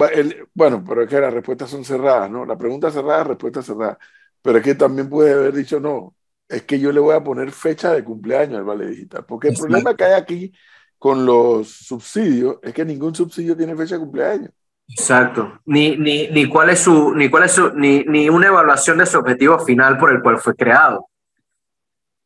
va, 0.00 0.08
el- 0.08 0.48
bueno, 0.54 0.84
pero 0.86 1.02
es 1.02 1.08
que 1.10 1.20
las 1.20 1.32
respuestas 1.32 1.70
son 1.70 1.84
cerradas, 1.84 2.30
¿no? 2.30 2.44
La 2.46 2.56
pregunta 2.58 2.90
cerrada, 2.90 3.24
respuesta 3.24 3.62
cerrada. 3.62 3.98
Pero 4.42 4.58
es 4.58 4.64
que 4.64 4.74
también 4.74 5.08
puede 5.08 5.32
haber 5.32 5.52
dicho, 5.54 5.80
no, 5.80 6.16
es 6.50 6.62
que 6.64 6.80
yo 6.80 6.90
le 6.92 7.00
voy 7.00 7.14
a 7.14 7.22
poner 7.22 7.52
fecha 7.52 7.92
de 7.92 8.02
cumpleaños 8.02 8.58
al 8.58 8.64
Vale 8.64 8.86
Digital. 8.88 9.24
Porque 9.24 9.48
el 9.48 9.56
problema 9.56 9.94
que 9.94 10.04
hay 10.04 10.14
aquí 10.14 10.52
con 10.98 11.24
los 11.24 11.68
subsidios 11.68 12.56
es 12.62 12.74
que 12.74 12.84
ningún 12.84 13.14
subsidio 13.14 13.56
tiene 13.56 13.76
fecha 13.76 13.94
de 13.94 14.00
cumpleaños. 14.00 14.50
Exacto. 14.88 15.60
Ni, 15.66 15.96
ni, 15.96 16.26
ni 16.28 16.48
cuál 16.48 16.70
es 16.70 16.80
su, 16.80 17.14
ni 17.14 17.30
cuál 17.30 17.44
es 17.44 17.52
su, 17.52 17.72
ni, 17.74 18.00
ni 18.04 18.28
una 18.28 18.48
evaluación 18.48 18.98
de 18.98 19.06
su 19.06 19.18
objetivo 19.18 19.58
final 19.60 19.96
por 19.96 20.10
el 20.12 20.20
cual 20.20 20.38
fue 20.38 20.54
creado. 20.56 21.06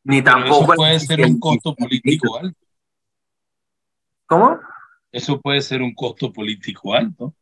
Ni 0.03 0.21
Pero 0.21 0.37
tampoco. 0.37 0.73
eso 0.73 0.75
puede 0.75 0.99
ser 0.99 1.21
un 1.21 1.39
costo 1.39 1.75
político 1.75 2.37
alto. 2.37 2.59
¿Cómo? 4.25 4.59
Eso 5.11 5.39
puede 5.39 5.61
ser 5.61 5.83
un 5.83 5.93
costo 5.93 6.33
político 6.33 6.95
alto. 6.95 7.33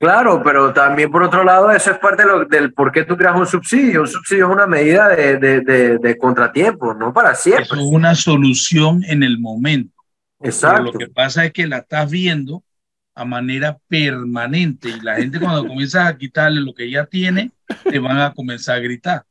Claro, 0.00 0.42
pero 0.42 0.72
también 0.72 1.10
por 1.10 1.22
otro 1.22 1.44
lado, 1.44 1.70
eso 1.70 1.90
es 1.90 1.98
parte 1.98 2.22
de 2.22 2.28
lo- 2.28 2.44
del 2.46 2.72
por 2.72 2.90
qué 2.90 3.04
tú 3.04 3.16
creas 3.18 3.36
un 3.36 3.46
subsidio. 3.46 4.00
Un 4.00 4.08
subsidio 4.08 4.46
es 4.46 4.52
una 4.52 4.66
medida 4.66 5.08
de, 5.08 5.36
de, 5.36 5.60
de, 5.60 5.98
de 5.98 6.16
contratiempo, 6.16 6.94
no 6.94 7.12
para 7.12 7.34
siempre. 7.34 7.64
Eso 7.64 7.74
es 7.74 7.82
una 7.82 8.14
solución 8.14 9.04
en 9.04 9.22
el 9.22 9.38
momento. 9.38 9.94
Pero 10.38 10.50
Exacto. 10.50 10.82
lo 10.84 10.92
que 10.94 11.06
pasa 11.08 11.44
es 11.44 11.52
que 11.52 11.66
la 11.66 11.78
estás 11.78 12.10
viendo 12.10 12.64
a 13.14 13.26
manera 13.26 13.76
permanente 13.88 14.88
y 14.88 15.00
la 15.02 15.16
gente 15.16 15.38
cuando 15.38 15.68
comienzas 15.68 16.08
a 16.08 16.16
quitarle 16.16 16.62
lo 16.62 16.72
que 16.72 16.90
ya 16.90 17.04
tiene, 17.04 17.50
te 17.84 17.98
van 17.98 18.18
a 18.18 18.32
comenzar 18.32 18.76
a 18.76 18.80
gritar. 18.80 19.24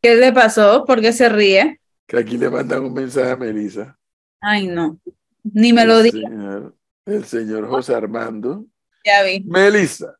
¿Qué 0.00 0.14
le 0.16 0.32
pasó? 0.32 0.84
¿Por 0.86 1.00
qué 1.00 1.12
se 1.12 1.28
ríe? 1.28 1.80
Que 2.06 2.18
aquí 2.18 2.38
le 2.38 2.48
mandan 2.48 2.82
un 2.84 2.94
mensaje 2.94 3.30
a 3.32 3.36
Melissa. 3.36 3.98
Ay, 4.40 4.68
no. 4.68 4.98
Ni 5.42 5.72
me 5.72 5.84
lo 5.84 5.98
el 5.98 6.04
diga, 6.04 6.28
señor, 6.30 6.74
el 7.06 7.24
señor 7.24 7.66
José 7.68 7.94
Armando. 7.94 8.66
ya 9.04 9.22
vi. 9.22 9.42
Melissa, 9.44 10.14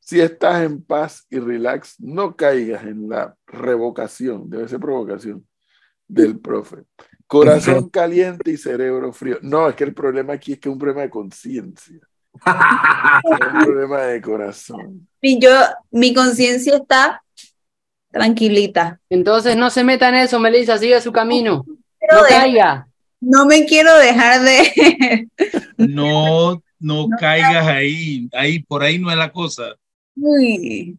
si 0.00 0.20
estás 0.20 0.62
en 0.62 0.82
paz 0.82 1.24
y 1.30 1.38
relax, 1.38 1.94
no 2.00 2.36
caigas 2.36 2.82
en 2.84 3.08
la 3.08 3.34
revocación, 3.46 4.50
debe 4.50 4.68
ser 4.68 4.80
provocación, 4.80 5.46
del 6.08 6.38
profe. 6.38 6.78
Corazón 7.26 7.88
caliente 7.88 8.50
y 8.50 8.56
cerebro 8.58 9.12
frío. 9.12 9.38
No, 9.40 9.68
es 9.68 9.74
que 9.74 9.84
el 9.84 9.94
problema 9.94 10.34
aquí 10.34 10.52
es 10.52 10.58
que 10.60 10.68
es 10.68 10.72
un 10.72 10.78
problema 10.78 11.00
de 11.02 11.08
conciencia, 11.10 11.98
no 12.44 13.36
es 13.46 13.54
un 13.54 13.64
problema 13.64 14.00
de 14.02 14.20
corazón. 14.20 15.08
Y 15.22 15.38
yo, 15.40 15.50
mi 15.90 16.12
conciencia 16.12 16.76
está 16.76 17.22
tranquilita. 18.10 19.00
Entonces 19.08 19.56
no 19.56 19.70
se 19.70 19.84
meta 19.84 20.08
en 20.10 20.16
eso, 20.16 20.38
Melissa, 20.38 20.76
sigue 20.76 21.00
su 21.00 21.12
camino. 21.12 21.64
Pero 21.98 22.16
No 22.18 22.22
de- 22.24 22.28
caiga. 22.28 22.88
No 23.22 23.46
me 23.46 23.64
quiero 23.64 23.96
dejar 23.98 24.42
de. 24.42 25.28
No, 25.78 26.62
no 26.78 27.08
caigas 27.18 27.66
ahí, 27.66 28.28
ahí, 28.32 28.62
por 28.62 28.84
ahí 28.84 28.98
no 28.98 29.10
es 29.10 29.16
la 29.16 29.32
cosa. 29.32 29.74
Uy, 30.14 30.96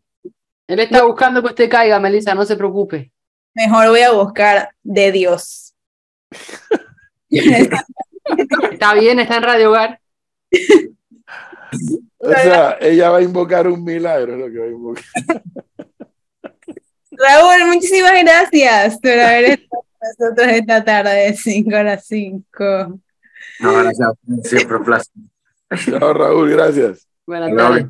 Él 0.68 0.80
está 0.80 1.04
buscando 1.04 1.42
que 1.42 1.48
usted 1.48 1.70
caiga, 1.70 2.00
Melissa, 2.02 2.36
no 2.36 2.44
se 2.44 2.58
preocupe. 2.58 3.12
mejor 3.54 3.88
voy 3.90 4.02
a 4.02 4.12
buscar 4.12 4.70
de 4.82 5.12
Dios. 5.12 5.74
Está 8.72 8.94
bien, 8.94 9.20
está 9.20 9.38
en 9.38 9.44
Radio 9.44 9.70
Hogar. 9.70 10.00
O 12.20 12.30
sea, 12.30 12.78
ella 12.80 13.10
va 13.10 13.18
a 13.18 13.22
invocar 13.22 13.68
un 13.68 13.84
milagro, 13.84 14.34
es 14.34 14.40
lo 14.40 14.46
que 14.50 14.60
va 14.60 14.66
a 14.66 14.70
invocar. 14.70 15.04
Raúl, 17.12 17.66
muchísimas 17.74 18.14
gracias 18.24 18.98
por 19.00 19.12
haber 19.12 19.46
estado 19.46 19.84
nosotros 20.04 20.48
esta 20.48 20.84
tarde 20.84 21.12
de 21.12 21.34
5 21.34 21.76
a 21.76 21.84
las 21.84 22.06
5. 22.06 23.00
No, 23.60 23.74
gracias. 23.74 24.10
Siempre 24.44 24.78
un 24.78 24.84
placer. 24.84 25.14
Chao, 25.86 26.14
Raúl, 26.14 26.50
gracias. 26.50 27.08
Buenas 27.26 27.56
tardes. 27.56 27.86